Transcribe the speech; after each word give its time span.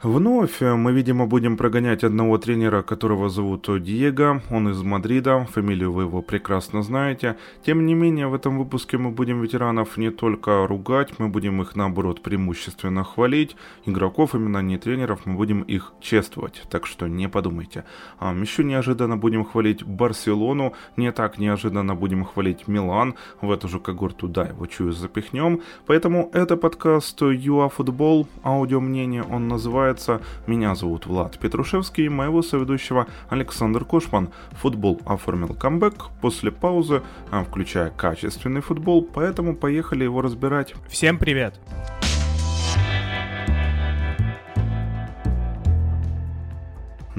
Вновь 0.00 0.60
мы, 0.60 0.92
видимо, 0.92 1.26
будем 1.26 1.56
прогонять 1.56 2.04
одного 2.04 2.38
тренера, 2.38 2.82
которого 2.82 3.28
зовут 3.28 3.66
Диего. 3.82 4.40
Он 4.48 4.68
из 4.68 4.80
Мадрида, 4.80 5.48
фамилию 5.50 5.90
вы 5.90 6.02
его 6.02 6.22
прекрасно 6.22 6.82
знаете. 6.82 7.36
Тем 7.66 7.84
не 7.84 7.94
менее, 7.94 8.28
в 8.28 8.34
этом 8.34 8.58
выпуске 8.58 8.96
мы 8.96 9.10
будем 9.10 9.42
ветеранов 9.42 9.96
не 9.96 10.10
только 10.10 10.68
ругать, 10.68 11.18
мы 11.18 11.26
будем 11.26 11.60
их, 11.62 11.74
наоборот, 11.74 12.22
преимущественно 12.22 13.02
хвалить. 13.02 13.56
Игроков, 13.86 14.36
именно 14.36 14.62
не 14.62 14.78
тренеров, 14.78 15.22
мы 15.26 15.34
будем 15.34 15.62
их 15.62 15.92
чествовать, 16.00 16.62
так 16.70 16.86
что 16.86 17.08
не 17.08 17.28
подумайте. 17.28 17.82
Еще 18.20 18.62
неожиданно 18.62 19.16
будем 19.16 19.44
хвалить 19.44 19.82
Барселону, 19.82 20.74
не 20.96 21.10
так 21.10 21.38
неожиданно 21.38 21.96
будем 21.96 22.24
хвалить 22.24 22.68
Милан. 22.68 23.16
В 23.40 23.50
эту 23.50 23.66
же 23.66 23.80
когорту, 23.80 24.28
да, 24.28 24.44
его 24.44 24.66
чую 24.66 24.92
запихнем. 24.92 25.62
Поэтому 25.86 26.30
это 26.32 26.56
подкаст 26.56 27.20
ЮАФутбол, 27.20 28.28
аудио 28.44 28.78
мнение 28.78 29.24
он 29.24 29.48
называется 29.48 29.87
называется 29.88 30.20
«Меня 30.46 30.74
зовут 30.74 31.06
Влад 31.06 31.38
Петрушевский» 31.38 32.08
моего 32.08 32.42
соведущего 32.42 33.06
Александр 33.30 33.84
Кошман. 33.84 34.30
Футбол 34.52 35.00
оформил 35.06 35.54
камбэк 35.54 36.10
после 36.20 36.50
паузы, 36.50 37.02
а, 37.30 37.44
включая 37.44 37.90
качественный 37.90 38.60
футбол, 38.60 39.02
поэтому 39.02 39.56
поехали 39.56 40.04
его 40.04 40.20
разбирать. 40.20 40.74
Всем 40.88 41.18
привет! 41.18 41.58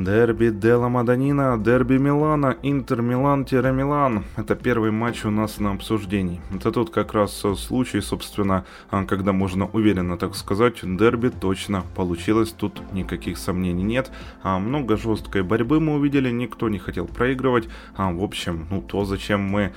Дерби 0.03 0.49
Дела 0.49 0.87
Маданина, 0.87 1.57
дерби 1.57 1.97
Милана, 1.97 2.55
Интер 2.63 3.01
Милан-Милан. 3.01 4.23
Это 4.37 4.55
первый 4.55 4.91
матч 4.91 5.25
у 5.25 5.29
нас 5.29 5.59
на 5.59 5.71
обсуждении. 5.71 6.39
Это 6.55 6.71
тут 6.71 6.89
как 6.89 7.13
раз 7.13 7.33
случай, 7.57 7.99
собственно, 7.99 8.63
а, 8.91 9.03
когда 9.03 9.33
можно 9.33 9.67
уверенно 9.67 10.17
так 10.17 10.35
сказать, 10.35 10.79
дерби 10.83 11.29
точно 11.29 11.83
получилось, 11.95 12.51
тут 12.51 12.81
никаких 12.93 13.37
сомнений 13.37 13.83
нет. 13.83 14.09
А, 14.41 14.57
много 14.57 14.95
жесткой 14.95 15.43
борьбы 15.43 15.81
мы 15.81 15.95
увидели, 15.95 16.31
никто 16.31 16.69
не 16.69 16.79
хотел 16.79 17.05
проигрывать. 17.05 17.67
А, 17.97 18.09
в 18.11 18.23
общем, 18.23 18.67
ну 18.69 18.81
то, 18.81 19.03
зачем 19.03 19.41
мы 19.41 19.73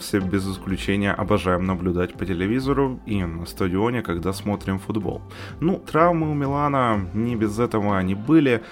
все 0.00 0.20
без 0.20 0.50
исключения 0.50 1.12
обожаем 1.12 1.66
наблюдать 1.66 2.14
по 2.14 2.24
телевизору 2.24 2.98
и 3.04 3.22
на 3.22 3.44
стадионе, 3.44 4.00
когда 4.00 4.32
смотрим 4.32 4.78
футбол. 4.78 5.20
Ну, 5.60 5.78
травмы 5.78 6.30
у 6.30 6.34
Милана 6.34 7.06
не 7.12 7.36
без 7.36 7.58
этого 7.58 7.98
они 7.98 8.14
были. 8.14 8.62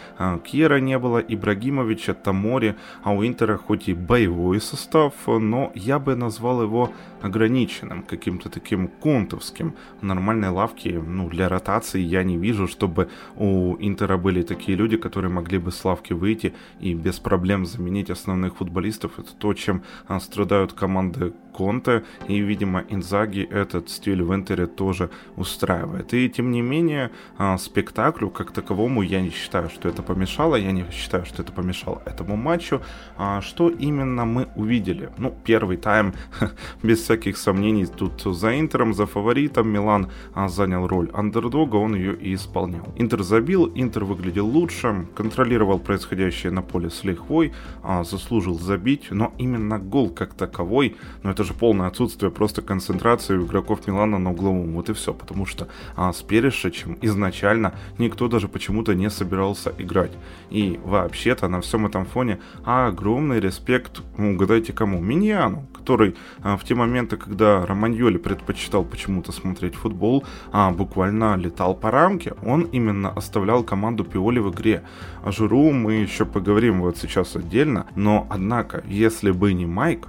Кьера 0.45 0.81
не 0.81 0.94
не 0.95 0.99
было 0.99 1.19
Ибрагимовича, 1.19 2.15
Тамори, 2.15 2.77
а 3.03 3.11
у 3.11 3.25
Интера 3.25 3.57
хоть 3.57 3.89
и 3.89 3.95
боевой 3.95 4.61
состав, 4.61 5.13
но 5.27 5.73
я 5.75 5.99
бы 5.99 6.15
назвал 6.15 6.63
его 6.63 6.93
ограниченным, 7.21 8.03
каким-то 8.03 8.49
таким 8.49 8.87
контовским. 8.87 9.75
Нормальной 10.03 10.51
лавке, 10.51 11.01
ну, 11.01 11.29
для 11.29 11.49
ротации 11.49 12.01
я 12.01 12.23
не 12.23 12.37
вижу, 12.37 12.69
чтобы 12.69 13.09
у 13.37 13.77
Интера 13.81 14.17
были 14.19 14.43
такие 14.43 14.79
люди, 14.79 14.97
которые 14.97 15.33
могли 15.33 15.59
бы 15.59 15.73
с 15.73 15.85
лавки 15.85 16.13
выйти 16.13 16.53
и 16.81 16.95
без 16.95 17.19
проблем 17.19 17.67
заменить 17.67 18.11
основных 18.11 18.57
футболистов. 18.57 19.19
Это 19.19 19.35
то, 19.37 19.53
чем 19.55 19.83
а, 20.07 20.21
страдают 20.21 20.75
команды 20.75 21.33
Конте, 21.55 22.03
и, 22.29 22.41
видимо, 22.41 22.85
Инзаги 22.89 23.49
этот 23.51 23.89
стиль 23.89 24.23
в 24.23 24.35
Интере 24.35 24.67
тоже 24.67 25.11
устраивает. 25.37 26.13
И, 26.15 26.29
тем 26.29 26.51
не 26.51 26.63
менее, 26.63 27.11
а, 27.39 27.57
спектаклю 27.59 28.31
как 28.31 28.51
таковому 28.51 29.03
я 29.03 29.21
не 29.21 29.31
считаю, 29.31 29.71
что 29.71 29.89
это 29.89 30.03
помешало, 30.03 30.57
я 30.57 30.73
не 30.73 30.85
считаю, 30.91 31.25
что 31.25 31.43
это 31.43 31.53
помешало 31.53 32.03
этому 32.07 32.37
матчу. 32.37 32.81
А, 33.17 33.41
что 33.41 33.71
именно 33.71 34.25
мы 34.25 34.49
увидели? 34.57 35.11
Ну, 35.19 35.35
первый 35.45 35.77
тайм, 35.77 36.15
без 36.83 37.01
всяких 37.03 37.37
сомнений, 37.37 37.87
тут 37.87 38.23
за 38.23 38.59
Интером, 38.59 38.95
за 38.95 39.07
фаворитом 39.07 39.69
Милан 39.69 40.11
а, 40.35 40.49
занял 40.49 40.87
роль 40.87 41.11
андердога, 41.15 41.77
он 41.77 41.95
ее 41.95 42.17
и 42.17 42.35
исполнял. 42.35 42.93
Интер 42.97 43.23
забил, 43.23 43.71
Интер 43.75 44.05
выглядел 44.05 44.47
лучше, 44.47 45.07
контролировал 45.15 45.79
происходящее 45.79 46.53
на 46.53 46.63
поле 46.63 46.91
с 46.91 47.05
лихвой, 47.05 47.53
заслужил 48.03 48.59
забить, 48.59 49.11
но 49.11 49.33
именно 49.39 49.79
гол 49.79 50.11
как 50.11 50.35
таковой, 50.35 50.97
ну 51.23 51.31
это 51.31 51.44
же 51.45 51.55
полное 51.55 51.87
отсутствие 51.89 52.31
просто 52.31 52.63
концентрации 52.63 53.37
у 53.37 53.47
игроков 53.47 53.87
Милана 53.87 54.19
на 54.19 54.31
угловом. 54.31 54.73
Вот 54.73 54.89
и 54.89 54.93
все. 54.93 55.13
Потому 55.13 55.47
что 55.47 55.69
а, 55.97 56.13
с 56.13 56.23
Перешичем 56.23 56.99
изначально 57.03 57.75
никто 57.99 58.29
даже 58.29 58.49
почему-то 58.49 58.95
не 58.95 59.11
собирался 59.11 59.73
играть. 59.79 60.13
И 60.51 60.81
вообще-то 60.85 61.49
на 61.49 61.61
всем 61.61 61.87
этом 61.87 62.07
фоне 62.07 62.39
огромный 62.65 63.41
респект, 63.41 64.03
ну, 64.17 64.33
угадайте 64.35 64.73
кому? 64.73 65.01
Миньяну, 65.01 65.67
который 65.73 66.17
а, 66.43 66.57
в 66.57 66.65
те 66.65 66.75
моменты, 66.75 67.17
когда 67.17 67.67
Романьоли 67.67 68.19
предпочитал 68.19 68.85
почему-то 68.85 69.33
смотреть 69.33 69.75
футбол, 69.75 70.25
а, 70.53 70.71
буквально 70.71 71.37
летал 71.37 71.75
по 71.75 71.91
рамке, 71.91 72.35
он 72.43 72.63
именно 72.63 73.11
оставлял 73.11 73.63
команду 73.65 74.05
Пиоли 74.05 74.39
в 74.39 74.51
игре. 74.51 74.83
О 75.23 75.33
Жиру 75.33 75.71
мы 75.71 75.95
еще 75.95 76.25
поговорим 76.25 76.81
вот 76.81 76.97
сейчас 76.97 77.37
отдельно, 77.37 77.87
но 77.97 78.27
однако, 78.31 78.83
если 78.87 79.31
бы 79.31 79.53
не 79.53 79.67
Майк, 79.67 80.09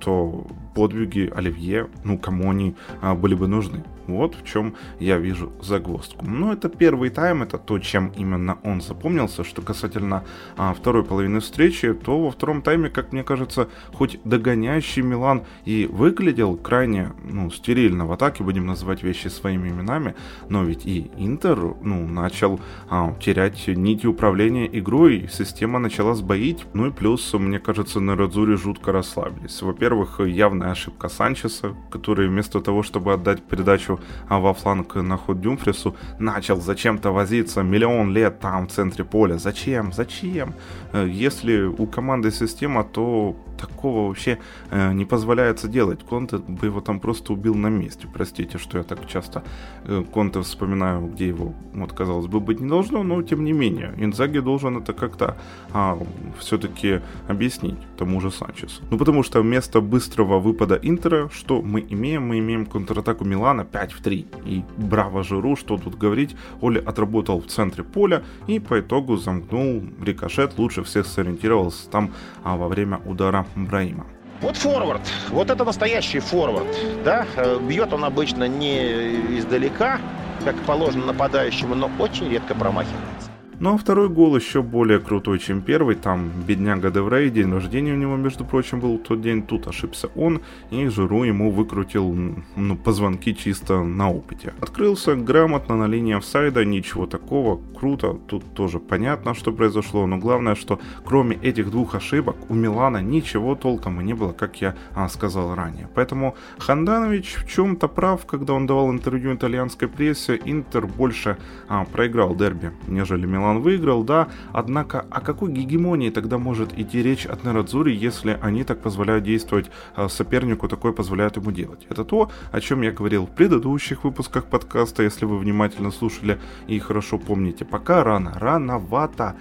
то 0.00 0.46
подвиги 0.78 1.32
Оливье, 1.34 1.88
ну, 2.04 2.18
кому 2.18 2.50
они 2.50 2.76
а, 3.00 3.16
были 3.16 3.34
бы 3.34 3.48
нужны. 3.48 3.82
Вот 4.06 4.36
в 4.36 4.44
чем 4.44 4.74
я 5.00 5.18
вижу 5.18 5.52
загвоздку. 5.60 6.24
Но 6.24 6.52
это 6.52 6.68
первый 6.68 7.10
тайм, 7.10 7.42
это 7.42 7.58
то, 7.58 7.78
чем 7.78 8.12
именно 8.16 8.58
он 8.62 8.80
запомнился. 8.80 9.44
Что 9.44 9.60
касательно 9.60 10.24
а, 10.56 10.72
второй 10.72 11.04
половины 11.04 11.40
встречи, 11.40 11.92
то 11.92 12.18
во 12.18 12.30
втором 12.30 12.62
тайме, 12.62 12.88
как 12.88 13.12
мне 13.12 13.22
кажется, 13.24 13.68
хоть 13.92 14.20
догоняющий 14.24 15.02
Милан 15.02 15.42
и 15.66 15.88
выглядел 15.90 16.56
крайне 16.56 17.10
ну, 17.24 17.50
стерильно 17.50 18.06
в 18.06 18.12
атаке, 18.12 18.44
будем 18.44 18.66
называть 18.66 19.02
вещи 19.02 19.26
своими 19.28 19.68
именами, 19.68 20.14
но 20.48 20.62
ведь 20.62 20.86
и 20.86 21.10
Интер 21.18 21.58
ну, 21.82 22.06
начал 22.06 22.60
а, 22.88 23.14
терять 23.20 23.66
нити 23.66 24.06
управления 24.06 24.68
игрой, 24.78 25.28
система 25.30 25.80
начала 25.80 26.14
сбоить, 26.14 26.64
ну 26.72 26.86
и 26.86 26.92
плюс, 26.92 27.34
мне 27.34 27.58
кажется, 27.58 28.00
на 28.00 28.16
Радзуре 28.16 28.56
жутко 28.56 28.92
расслабились. 28.92 29.60
Во-первых, 29.60 30.20
явная 30.20 30.67
ошибка 30.72 31.08
Санчеса, 31.08 31.74
который 31.90 32.28
вместо 32.28 32.60
того, 32.60 32.82
чтобы 32.82 33.12
отдать 33.12 33.42
передачу 33.42 34.00
во 34.28 34.54
фланг 34.54 34.94
на 34.94 35.16
ход 35.16 35.40
Дюмфрису, 35.40 35.96
начал 36.18 36.60
зачем-то 36.60 37.10
возиться 37.12 37.62
миллион 37.62 38.12
лет 38.12 38.40
там 38.40 38.66
в 38.66 38.70
центре 38.70 39.04
поля. 39.04 39.38
Зачем? 39.38 39.92
Зачем? 39.92 40.54
Э, 40.92 41.06
если 41.08 41.62
у 41.62 41.86
команды 41.86 42.30
система, 42.30 42.84
то 42.84 43.36
такого 43.58 44.08
вообще 44.08 44.38
э, 44.70 44.92
не 44.92 45.04
позволяется 45.04 45.68
делать. 45.68 46.00
Конте 46.02 46.38
бы 46.38 46.66
его 46.66 46.80
там 46.80 47.00
просто 47.00 47.32
убил 47.32 47.54
на 47.54 47.68
месте. 47.68 48.06
Простите, 48.12 48.58
что 48.58 48.78
я 48.78 48.84
так 48.84 49.06
часто 49.06 49.42
э, 49.84 50.04
Конте 50.12 50.40
вспоминаю, 50.40 51.06
где 51.08 51.28
его, 51.28 51.54
вот, 51.74 51.92
казалось 51.92 52.26
бы, 52.26 52.40
быть 52.40 52.60
не 52.60 52.68
должно, 52.68 53.02
но 53.02 53.22
тем 53.22 53.44
не 53.44 53.52
менее. 53.52 53.94
Инзаги 53.98 54.38
должен 54.38 54.78
это 54.78 54.92
как-то 54.92 55.36
а, 55.72 55.98
все-таки 56.38 57.00
объяснить 57.28 57.78
тому 57.96 58.20
же 58.20 58.30
Санчесу. 58.30 58.82
Ну, 58.90 58.98
потому 58.98 59.22
что 59.22 59.42
вместо 59.42 59.80
быстрого 59.80 60.38
выпада 60.38 60.78
Интера, 60.82 61.28
что 61.32 61.62
мы 61.62 61.84
имеем? 61.88 62.28
Мы 62.28 62.38
имеем 62.38 62.66
контратаку 62.66 63.24
Милана 63.24 63.64
5 63.64 63.92
в 63.92 64.02
3. 64.02 64.26
И 64.44 64.62
браво 64.76 65.22
Жиру, 65.22 65.56
что 65.56 65.76
тут 65.76 65.96
говорить, 65.96 66.36
Оли 66.62 66.78
отработал 66.78 67.40
в 67.40 67.46
центре 67.46 67.84
поля 67.84 68.22
и 68.46 68.60
по 68.60 68.80
итогу 68.80 69.16
замкнул 69.16 69.82
рикошет, 70.00 70.58
лучше 70.58 70.82
всех 70.82 71.06
сориентировался 71.06 71.88
там 71.90 72.10
а, 72.44 72.56
во 72.56 72.68
время 72.68 73.00
удара 73.06 73.46
Браима. 73.54 74.06
Вот 74.40 74.56
форвард, 74.56 75.02
вот 75.30 75.50
это 75.50 75.64
настоящий 75.64 76.20
форвард, 76.20 76.68
да, 77.04 77.26
э, 77.36 77.58
бьет 77.60 77.92
он 77.92 78.04
обычно 78.04 78.46
не 78.46 79.38
издалека, 79.38 79.98
как 80.44 80.54
положено 80.60 81.06
нападающему, 81.06 81.74
но 81.74 81.90
очень 81.98 82.28
редко 82.28 82.54
промахивается. 82.54 83.17
Ну 83.60 83.74
а 83.74 83.76
второй 83.76 84.08
гол 84.08 84.36
еще 84.36 84.62
более 84.62 85.00
крутой, 85.00 85.40
чем 85.40 85.62
первый. 85.62 85.96
Там 85.96 86.30
бедняга 86.46 86.92
Деврей, 86.92 87.28
день 87.28 87.52
рождения 87.52 87.92
у 87.92 87.96
него, 87.96 88.16
между 88.16 88.44
прочим, 88.44 88.78
был 88.78 88.98
тот 88.98 89.20
день. 89.20 89.42
Тут 89.42 89.66
ошибся 89.66 90.08
он, 90.14 90.42
и 90.70 90.86
Жиру 90.86 91.24
ему 91.24 91.50
выкрутил 91.50 92.14
ну, 92.54 92.76
позвонки 92.76 93.34
чисто 93.34 93.82
на 93.82 94.12
опыте. 94.12 94.52
Открылся 94.60 95.16
грамотно 95.16 95.76
на 95.76 95.88
линии 95.88 96.14
офсайда, 96.14 96.64
ничего 96.64 97.06
такого, 97.06 97.60
круто. 97.76 98.16
Тут 98.28 98.44
тоже 98.54 98.78
понятно, 98.78 99.34
что 99.34 99.52
произошло, 99.52 100.06
но 100.06 100.18
главное, 100.18 100.54
что 100.54 100.78
кроме 101.04 101.36
этих 101.42 101.72
двух 101.72 101.96
ошибок 101.96 102.36
у 102.48 102.54
Милана 102.54 103.02
ничего 103.02 103.56
толком 103.56 104.00
и 104.00 104.04
не 104.04 104.14
было, 104.14 104.30
как 104.30 104.60
я 104.60 104.76
а, 104.94 105.08
сказал 105.08 105.56
ранее. 105.56 105.88
Поэтому 105.96 106.36
Ханданович 106.58 107.38
в 107.38 107.50
чем-то 107.50 107.88
прав, 107.88 108.24
когда 108.24 108.52
он 108.52 108.68
давал 108.68 108.92
интервью 108.92 109.34
итальянской 109.34 109.88
прессе. 109.88 110.40
Интер 110.44 110.86
больше 110.86 111.38
а, 111.68 111.84
проиграл 111.84 112.36
дерби, 112.36 112.70
нежели 112.86 113.26
Милан 113.26 113.47
он 113.50 113.60
выиграл, 113.60 114.04
да, 114.04 114.28
однако 114.52 115.04
о 115.10 115.20
какой 115.20 115.52
гегемонии 115.52 116.10
тогда 116.10 116.38
может 116.38 116.78
идти 116.78 117.02
речь 117.02 117.26
от 117.26 117.44
Нерадзури, 117.44 117.94
если 117.94 118.38
они 118.40 118.64
так 118.64 118.80
позволяют 118.80 119.24
действовать 119.24 119.70
а, 119.94 120.08
сопернику, 120.08 120.68
такое 120.68 120.92
позволяют 120.92 121.36
ему 121.36 121.50
делать? 121.50 121.86
Это 121.88 122.04
то, 122.04 122.30
о 122.52 122.60
чем 122.60 122.82
я 122.82 122.92
говорил 122.92 123.26
в 123.26 123.30
предыдущих 123.30 124.04
выпусках 124.04 124.46
подкаста, 124.46 125.02
если 125.02 125.24
вы 125.24 125.38
внимательно 125.38 125.90
слушали 125.90 126.38
и 126.66 126.78
хорошо 126.78 127.18
помните. 127.18 127.64
Пока 127.64 128.04
рано, 128.04 128.32
рановато 128.38 129.36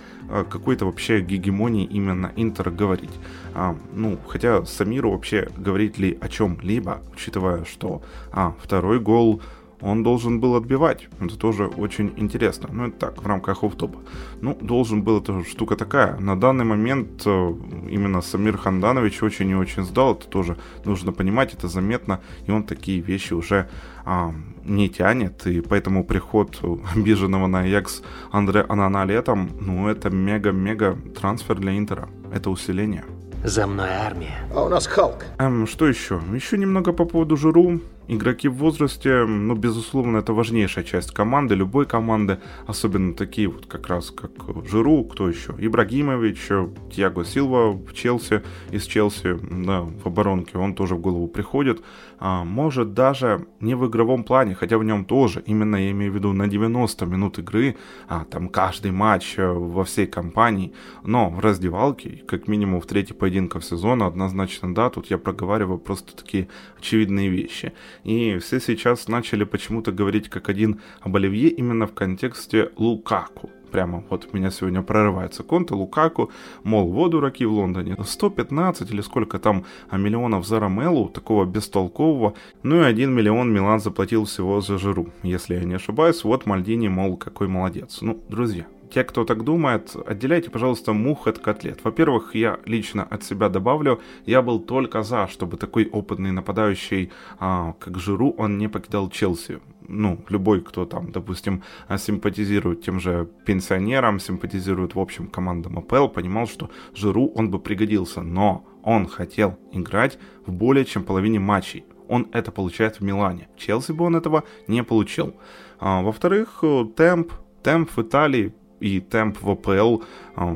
какой-то 0.49 0.85
вообще 0.85 1.21
гегемонии 1.21 1.85
именно 1.85 2.31
Интер 2.35 2.69
говорить. 2.69 3.17
А, 3.53 3.75
ну, 3.93 4.17
хотя 4.27 4.65
Самиру 4.65 5.11
вообще 5.11 5.49
говорить 5.57 5.97
ли 5.97 6.17
о 6.21 6.27
чем-либо, 6.27 7.01
учитывая, 7.13 7.65
что 7.65 8.01
а, 8.31 8.53
второй 8.61 8.99
гол 8.99 9.41
он 9.81 10.03
должен 10.03 10.39
был 10.39 10.55
отбивать. 10.55 11.07
Это 11.19 11.37
тоже 11.37 11.67
очень 11.67 12.13
интересно. 12.17 12.69
Ну, 12.71 12.87
это 12.87 12.97
так, 12.97 13.23
в 13.23 13.27
рамках 13.27 13.63
офтопа. 13.63 13.99
Ну, 14.41 14.57
должен 14.59 15.03
был, 15.03 15.19
это 15.19 15.43
штука 15.43 15.75
такая. 15.75 16.17
На 16.19 16.35
данный 16.35 16.65
момент 16.65 17.21
э, 17.25 17.53
именно 17.89 18.21
Самир 18.21 18.57
Ханданович 18.57 19.23
очень 19.23 19.49
и 19.49 19.55
очень 19.55 19.83
сдал. 19.83 20.13
Это 20.13 20.27
тоже 20.27 20.57
нужно 20.85 21.11
понимать, 21.11 21.53
это 21.53 21.67
заметно. 21.67 22.21
И 22.47 22.51
он 22.51 22.63
такие 22.63 23.01
вещи 23.01 23.33
уже 23.33 23.69
а, 24.05 24.33
не 24.63 24.89
тянет. 24.89 25.45
И 25.45 25.61
поэтому 25.61 26.03
приход 26.03 26.59
обиженного 26.95 27.47
на 27.47 27.59
Аякс 27.59 28.01
Андре 28.31 28.65
Анана 28.67 29.05
летом, 29.05 29.49
ну, 29.59 29.87
это 29.87 30.09
мега-мега 30.09 30.97
трансфер 31.19 31.59
для 31.59 31.77
Интера. 31.77 32.09
Это 32.33 32.49
усиление. 32.49 33.05
За 33.43 33.67
мной 33.67 33.89
армия. 33.89 34.47
А 34.53 34.63
у 34.63 34.69
нас 34.69 34.87
Халк. 34.87 35.25
Эм, 35.37 35.67
что 35.67 35.87
еще? 35.87 36.19
Еще 36.33 36.57
немного 36.57 36.91
по 36.91 37.05
поводу 37.05 37.37
Жиру. 37.37 37.79
Игроки 38.09 38.47
в 38.47 38.55
возрасте, 38.55 39.25
ну, 39.25 39.53
безусловно, 39.53 40.17
это 40.17 40.31
важнейшая 40.31 40.85
часть 40.85 41.11
команды, 41.11 41.55
любой 41.55 41.85
команды, 41.85 42.39
особенно 42.65 43.13
такие 43.13 43.49
вот 43.49 43.65
как 43.65 43.87
раз, 43.87 44.11
как 44.11 44.31
Жиру, 44.65 45.03
кто 45.03 45.27
еще? 45.27 45.53
Ибрагимович, 45.57 46.47
Тиаго 46.89 47.25
Силва 47.25 47.71
в 47.71 47.93
Челси, 47.93 48.43
из 48.71 48.85
Челси, 48.85 49.37
да, 49.65 49.81
в 49.81 50.07
оборонке, 50.07 50.57
он 50.57 50.73
тоже 50.73 50.95
в 50.95 51.01
голову 51.01 51.27
приходит. 51.27 51.83
А, 52.19 52.45
может 52.45 52.93
даже 52.93 53.45
не 53.59 53.75
в 53.75 53.85
игровом 53.87 54.23
плане, 54.23 54.55
хотя 54.55 54.77
в 54.77 54.83
нем 54.85 55.03
тоже, 55.03 55.43
именно 55.45 55.75
я 55.75 55.91
имею 55.91 56.11
в 56.11 56.15
виду 56.15 56.31
на 56.31 56.47
90 56.47 57.05
минут 57.05 57.39
игры, 57.39 57.75
а, 58.07 58.23
там 58.23 58.47
каждый 58.47 58.91
матч 58.91 59.35
э, 59.37 59.45
во 59.45 59.83
всей 59.83 60.07
компании, 60.07 60.73
но 61.03 61.29
в 61.29 61.39
раздевалке, 61.39 62.23
как 62.25 62.47
минимум 62.47 62.79
в 62.79 62.85
третий 62.85 63.13
поединков 63.13 63.65
сезона, 63.65 64.07
однозначно 64.07 64.73
да, 64.73 64.89
тут 64.89 65.11
я 65.11 65.17
проговариваю 65.17 65.77
просто 65.77 66.15
такие 66.15 66.47
очевидные 66.79 67.29
вещи. 67.29 67.73
И 68.03 68.37
все 68.37 68.59
сейчас 68.59 69.07
начали 69.07 69.43
почему-то 69.43 69.91
говорить 69.91 70.29
как 70.29 70.49
один 70.49 70.81
об 71.01 71.15
Оливье 71.15 71.49
именно 71.49 71.87
в 71.87 71.93
контексте 71.93 72.71
Лукаку. 72.77 73.49
Прямо 73.71 74.03
вот 74.09 74.33
меня 74.33 74.49
сегодня 74.49 74.81
прорывается 74.81 75.43
Конте, 75.43 75.73
Лукаку, 75.73 76.31
мол, 76.63 76.89
вот 76.89 77.11
дураки 77.11 77.45
в 77.45 77.51
Лондоне. 77.51 77.97
115 78.01 78.89
или 78.91 79.01
сколько 79.01 79.39
там 79.39 79.65
миллионов 79.91 80.47
за 80.47 80.59
Ромелу, 80.59 81.09
такого 81.09 81.45
бестолкового. 81.45 82.33
Ну 82.63 82.81
и 82.81 82.85
1 82.85 83.13
миллион 83.13 83.53
Милан 83.53 83.79
заплатил 83.79 84.23
всего 84.23 84.61
за 84.61 84.77
Жиру. 84.77 85.09
Если 85.21 85.55
я 85.55 85.63
не 85.63 85.75
ошибаюсь, 85.75 86.23
вот 86.23 86.45
Мальдини, 86.45 86.87
мол, 86.87 87.17
какой 87.17 87.47
молодец. 87.49 87.99
Ну, 88.01 88.23
друзья, 88.29 88.65
те, 88.89 89.03
кто 89.03 89.25
так 89.25 89.43
думает, 89.43 89.95
отделяйте, 90.05 90.49
пожалуйста, 90.49 90.93
мух 90.93 91.27
от 91.27 91.39
котлет. 91.39 91.83
Во-первых, 91.83 92.35
я 92.35 92.59
лично 92.65 93.03
от 93.03 93.23
себя 93.23 93.49
добавлю, 93.49 94.01
я 94.25 94.41
был 94.41 94.59
только 94.59 95.03
за, 95.03 95.27
чтобы 95.27 95.57
такой 95.57 95.87
опытный 95.87 96.31
нападающий, 96.31 97.11
а, 97.39 97.73
как 97.79 97.99
Жиру, 97.99 98.33
он 98.37 98.57
не 98.57 98.67
покидал 98.67 99.09
Челси. 99.09 99.59
Ну, 99.89 100.19
любой, 100.29 100.61
кто 100.61 100.85
там, 100.85 101.11
допустим, 101.11 101.63
симпатизирует 101.97 102.81
тем 102.81 102.99
же 102.99 103.29
пенсионерам, 103.45 104.19
симпатизирует, 104.19 104.95
в 104.95 104.99
общем, 104.99 105.27
командам 105.27 105.77
АПЛ, 105.77 106.07
понимал, 106.07 106.47
что 106.47 106.69
Жиру 106.93 107.31
он 107.35 107.49
бы 107.49 107.59
пригодился. 107.59 108.21
Но 108.21 108.65
он 108.83 109.07
хотел 109.07 109.57
играть 109.71 110.19
в 110.45 110.51
более 110.51 110.83
чем 110.83 111.03
половине 111.03 111.39
матчей. 111.39 111.85
Он 112.09 112.27
это 112.33 112.51
получает 112.51 112.99
в 112.99 113.01
Милане. 113.01 113.47
В 113.55 113.59
Челси 113.59 113.93
бы 113.93 114.05
он 114.05 114.15
этого 114.15 114.43
не 114.67 114.83
получил. 114.83 115.35
А, 115.79 116.01
во-вторых, 116.01 116.63
темп, 116.95 117.31
темп 117.63 117.89
в 117.95 118.01
Италии 118.01 118.53
и 118.79 118.99
темп 118.99 119.41
в 119.41 119.49
АПЛ. 119.49 120.03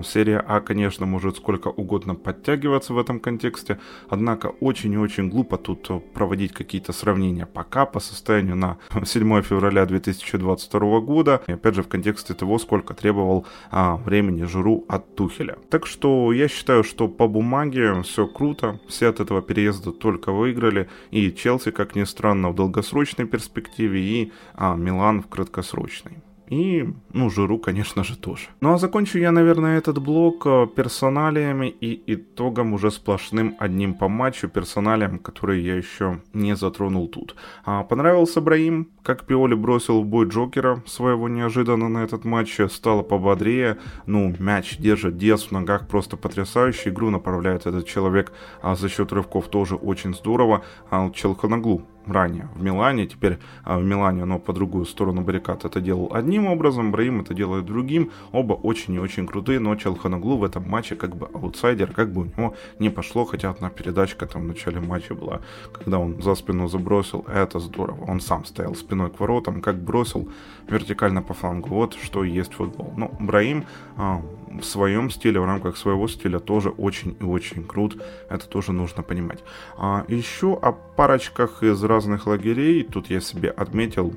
Серия 0.04 0.44
А, 0.48 0.62
конечно, 0.62 1.06
может 1.06 1.38
сколько 1.38 1.70
угодно 1.70 2.16
подтягиваться 2.16 2.94
в 2.94 3.00
этом 3.00 3.20
контексте, 3.20 3.80
однако 4.10 4.48
очень 4.60 4.94
и 4.94 4.98
очень 4.98 5.30
глупо 5.30 5.58
тут 5.58 5.90
проводить 6.14 6.54
какие-то 6.54 6.94
сравнения 6.94 7.46
пока 7.46 7.86
по 7.86 8.00
состоянию 8.00 8.56
на 8.56 8.78
7 9.06 9.42
февраля 9.42 9.86
2022 9.86 11.00
года, 11.00 11.42
и 11.48 11.54
опять 11.54 11.76
же 11.76 11.84
в 11.84 11.88
контексте 11.88 12.34
того, 12.34 12.60
сколько 12.60 12.94
требовал 12.94 13.46
а, 13.72 13.96
времени 13.98 14.44
Жиру 14.44 14.86
от 14.88 15.16
Тухеля. 15.16 15.58
Так 15.70 15.88
что 15.88 16.32
я 16.32 16.48
считаю, 16.48 16.84
что 16.84 17.08
по 17.08 17.28
бумаге 17.28 18.02
все 18.04 18.28
круто, 18.28 18.80
все 18.88 19.08
от 19.08 19.20
этого 19.20 19.42
переезда 19.42 19.92
только 19.92 20.32
выиграли, 20.32 20.90
и 21.10 21.32
Челси, 21.34 21.72
как 21.72 21.96
ни 21.96 22.04
странно, 22.04 22.50
в 22.50 22.56
долгосрочной 22.56 23.26
перспективе, 23.26 24.00
и 24.00 24.32
а, 24.54 24.76
Милан 24.76 25.22
в 25.22 25.28
краткосрочной. 25.28 26.20
И, 26.52 26.86
ну, 27.14 27.30
Жиру, 27.30 27.58
конечно 27.58 28.04
же, 28.04 28.18
тоже. 28.18 28.48
Ну, 28.60 28.74
а 28.74 28.78
закончу 28.78 29.18
я, 29.20 29.32
наверное, 29.32 29.78
этот 29.78 30.00
блок 30.00 30.46
э, 30.46 30.68
персоналиями 30.76 31.68
и 31.68 32.14
итогом 32.14 32.74
уже 32.74 32.92
сплошным 32.92 33.56
одним 33.58 33.94
по 33.94 34.10
матчу, 34.10 34.50
персоналиям, 34.50 35.18
которые 35.18 35.66
я 35.66 35.76
еще 35.78 36.22
не 36.34 36.58
затронул 36.58 37.08
тут. 37.08 37.36
А, 37.64 37.84
понравился 37.84 38.42
Браим, 38.42 38.90
как 39.02 39.26
Пиоли 39.26 39.56
бросил 39.56 40.02
в 40.02 40.06
бой 40.06 40.28
Джокера 40.28 40.84
своего 40.86 41.30
неожиданно 41.30 41.88
на 41.88 42.04
этот 42.04 42.26
матч, 42.26 42.60
стало 42.70 43.02
пободрее. 43.02 43.78
Ну, 44.06 44.36
мяч 44.38 44.78
держит 44.78 45.18
Диас 45.18 45.44
в 45.44 45.52
ногах 45.52 45.88
просто 45.88 46.18
потрясающе, 46.18 46.90
игру 46.90 47.12
направляет 47.12 47.66
этот 47.66 47.88
человек 47.88 48.34
а 48.62 48.76
за 48.76 48.90
счет 48.90 49.12
рывков 49.12 49.48
тоже 49.48 49.76
очень 49.76 50.14
здорово. 50.14 50.64
А 50.90 51.10
Челханаглу 51.12 51.84
ранее 52.06 52.48
в 52.56 52.64
Милане, 52.64 53.08
теперь 53.08 53.40
а, 53.64 53.78
в 53.78 53.84
Милане, 53.84 54.26
но 54.26 54.40
по 54.40 54.54
другую 54.54 54.86
сторону 54.86 55.22
баррикад 55.22 55.66
это 55.66 55.82
делал 55.82 56.12
одним 56.14 56.48
образом, 56.48 56.92
Браим 56.92 57.22
это 57.22 57.34
делает 57.34 57.66
другим, 57.66 58.12
оба 58.32 58.54
очень 58.54 58.96
и 58.96 59.00
очень 59.00 59.28
крутые, 59.28 59.60
но 59.60 59.76
Челханаглу 59.76 60.38
в 60.38 60.44
этом 60.44 60.68
матче 60.68 60.96
как 60.96 61.16
бы 61.16 61.28
аутсайдер, 61.34 61.92
как 61.94 62.12
бы 62.12 62.22
у 62.22 62.26
него 62.26 62.56
не 62.80 62.90
пошло, 62.90 63.26
хотя 63.26 63.50
одна 63.50 63.70
передачка 63.70 64.26
там 64.26 64.44
в 64.44 64.46
начале 64.46 64.80
матча 64.80 65.14
была, 65.14 65.42
когда 65.72 66.00
он 66.00 66.22
за 66.22 66.36
спину 66.36 66.68
забросил, 66.68 67.26
это 67.34 67.60
здорово, 67.60 68.06
он 68.06 68.20
сам 68.20 68.46
стоял 68.46 68.76
спиной 68.76 69.10
к 69.10 69.20
воротам, 69.20 69.62
как 69.62 69.82
бросил 69.82 70.30
вертикально 70.68 71.22
по 71.22 71.34
флангу, 71.34 71.70
вот 71.70 71.96
что 71.96 72.24
есть 72.24 72.54
футбол. 72.54 72.94
Но 72.98 73.12
Браим 73.20 73.66
а, 73.98 74.22
в 74.60 74.64
своем 74.64 75.10
стиле, 75.10 75.40
в 75.40 75.46
рамках 75.46 75.78
своего 75.78 76.08
стиля 76.08 76.40
тоже 76.40 76.70
очень 76.70 77.16
и 77.20 77.24
очень 77.24 77.64
крут. 77.64 78.02
Это 78.30 78.48
тоже 78.48 78.72
нужно 78.72 79.04
понимать. 79.04 79.44
А 79.78 80.06
еще 80.08 80.58
о 80.62 80.72
парочках 80.72 81.64
из 81.64 81.84
разных 81.84 82.28
лагерей. 82.28 82.84
Тут 82.84 83.10
я 83.10 83.22
себе 83.22 83.50
отметил, 83.50 84.14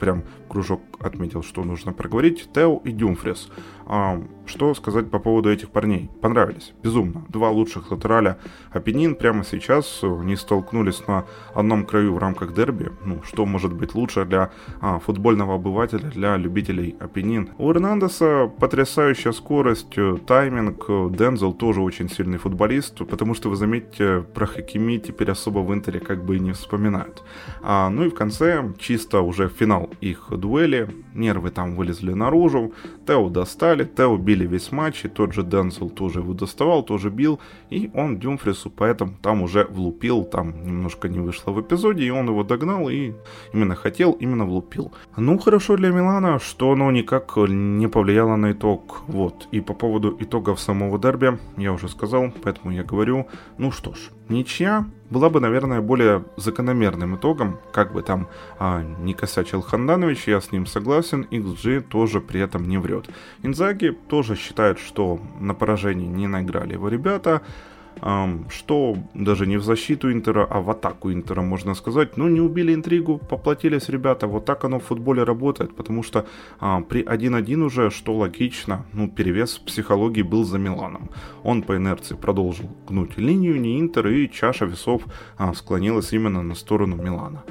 прям 0.00 0.24
кружок 0.48 0.80
отметил, 1.00 1.42
что 1.42 1.64
нужно 1.64 1.92
проговорить. 1.92 2.48
Тео 2.52 2.80
и 2.84 2.92
Дюмфрис. 2.92 3.50
А, 3.86 4.22
что 4.46 4.74
сказать 4.74 5.10
по 5.10 5.18
поводу 5.18 5.50
этих 5.50 5.70
парней? 5.70 6.10
Понравились. 6.20 6.72
Безумно. 6.82 7.24
Два 7.28 7.50
лучших 7.50 7.90
латераля 7.90 8.38
Апеннин 8.72 9.14
прямо 9.14 9.44
сейчас 9.44 10.00
не 10.02 10.36
столкнулись 10.36 11.06
на 11.06 11.24
одном 11.54 11.84
краю 11.84 12.14
в 12.14 12.18
рамках 12.18 12.54
дерби. 12.54 12.90
Ну, 13.04 13.22
что 13.24 13.44
может 13.46 13.72
быть 13.72 13.94
лучше 13.94 14.24
для 14.24 14.50
а, 14.80 14.98
футбольного 14.98 15.56
обывателя, 15.56 16.10
для 16.10 16.36
любителей 16.36 16.96
Апеннин. 16.98 17.50
У 17.58 17.70
Эрнандеса 17.70 18.50
потрясающая 18.58 19.32
скорость, 19.32 19.73
тайминг. 20.26 20.86
Дензел 21.16 21.52
тоже 21.52 21.80
очень 21.80 22.08
сильный 22.08 22.38
футболист, 22.38 23.06
потому 23.06 23.34
что, 23.34 23.50
вы 23.50 23.56
заметите, 23.56 24.24
про 24.34 24.46
Хакими 24.46 24.98
теперь 24.98 25.30
особо 25.30 25.60
в 25.60 25.72
Интере 25.72 26.00
как 26.00 26.24
бы 26.24 26.36
и 26.36 26.40
не 26.40 26.52
вспоминают. 26.52 27.22
А, 27.62 27.88
ну 27.88 28.04
и 28.04 28.08
в 28.10 28.14
конце, 28.14 28.72
чисто 28.78 29.20
уже 29.20 29.48
финал 29.48 29.90
их 30.00 30.28
дуэли, 30.30 30.88
нервы 31.14 31.50
там 31.50 31.76
вылезли 31.76 32.12
наружу, 32.12 32.72
Тео 33.06 33.28
достали, 33.28 33.84
Тео 33.84 34.16
били 34.16 34.46
весь 34.46 34.72
матч, 34.72 35.04
и 35.04 35.08
тот 35.08 35.32
же 35.32 35.42
Дензел 35.42 35.90
тоже 35.90 36.20
его 36.20 36.34
доставал, 36.34 36.82
тоже 36.82 37.10
бил, 37.10 37.40
и 37.70 37.90
он 37.94 38.18
Дюмфрису 38.18 38.70
поэтому 38.70 39.14
там 39.22 39.42
уже 39.42 39.64
влупил, 39.64 40.24
там 40.24 40.64
немножко 40.66 41.08
не 41.08 41.18
вышло 41.18 41.52
в 41.52 41.60
эпизоде, 41.60 42.04
и 42.04 42.10
он 42.10 42.28
его 42.28 42.42
догнал, 42.44 42.88
и 42.88 43.12
именно 43.52 43.74
хотел, 43.74 44.12
именно 44.12 44.44
влупил. 44.44 44.92
Ну, 45.16 45.38
хорошо 45.38 45.76
для 45.76 45.90
Милана, 45.90 46.38
что 46.38 46.72
оно 46.72 46.90
никак 46.90 47.36
не 47.36 47.88
повлияло 47.88 48.36
на 48.36 48.52
итог, 48.52 49.02
вот. 49.06 49.48
И 49.52 49.60
по 49.64 49.74
поводу 49.74 50.16
итогов 50.20 50.60
самого 50.60 50.98
дерби, 50.98 51.38
я 51.56 51.72
уже 51.72 51.88
сказал, 51.88 52.32
поэтому 52.42 52.72
я 52.72 52.84
говорю, 52.84 53.26
ну 53.58 53.72
что 53.72 53.94
ж, 53.94 53.98
ничья 54.28 54.86
была 55.10 55.30
бы, 55.30 55.40
наверное, 55.40 55.80
более 55.80 56.24
закономерным 56.36 57.16
итогом, 57.16 57.58
как 57.72 57.92
бы 57.92 58.02
там 58.02 58.28
а, 58.58 58.82
не 58.82 59.14
косячил 59.14 59.62
Ханданович, 59.62 60.28
я 60.28 60.40
с 60.40 60.52
ним 60.52 60.66
согласен, 60.66 61.26
XG 61.30 61.82
тоже 61.82 62.20
при 62.20 62.40
этом 62.40 62.68
не 62.68 62.78
врет. 62.78 63.08
Инзаги 63.42 63.96
тоже 64.08 64.36
считает, 64.36 64.78
что 64.78 65.20
на 65.40 65.54
поражение 65.54 66.08
не 66.08 66.26
наиграли 66.26 66.72
его 66.72 66.88
ребята, 66.88 67.42
что 68.50 68.96
даже 69.14 69.46
не 69.46 69.56
в 69.56 69.62
защиту 69.62 70.12
Интера, 70.12 70.46
а 70.50 70.60
в 70.60 70.70
атаку 70.70 71.10
Интера, 71.10 71.40
можно 71.42 71.74
сказать. 71.74 72.18
Ну, 72.18 72.28
не 72.28 72.40
убили 72.40 72.74
интригу, 72.74 73.18
поплатились 73.18 73.88
ребята. 73.88 74.26
Вот 74.26 74.44
так 74.44 74.64
оно 74.64 74.78
в 74.78 74.84
футболе 74.84 75.22
работает, 75.22 75.74
потому 75.74 76.02
что 76.02 76.26
а, 76.60 76.82
при 76.82 77.02
1-1 77.02 77.62
уже, 77.62 77.90
что 77.90 78.14
логично, 78.14 78.84
ну, 78.92 79.08
перевес 79.08 79.56
в 79.56 79.64
психологии 79.64 80.22
был 80.22 80.44
за 80.44 80.58
Миланом. 80.58 81.08
Он 81.42 81.62
по 81.62 81.76
инерции 81.76 82.14
продолжил 82.14 82.68
гнуть 82.86 83.16
линию, 83.16 83.58
не 83.58 83.80
Интер, 83.80 84.08
и 84.08 84.30
чаша 84.30 84.66
весов 84.66 85.02
а, 85.38 85.54
склонилась 85.54 86.12
именно 86.12 86.42
на 86.42 86.54
сторону 86.54 86.96
Милана. 86.96 87.42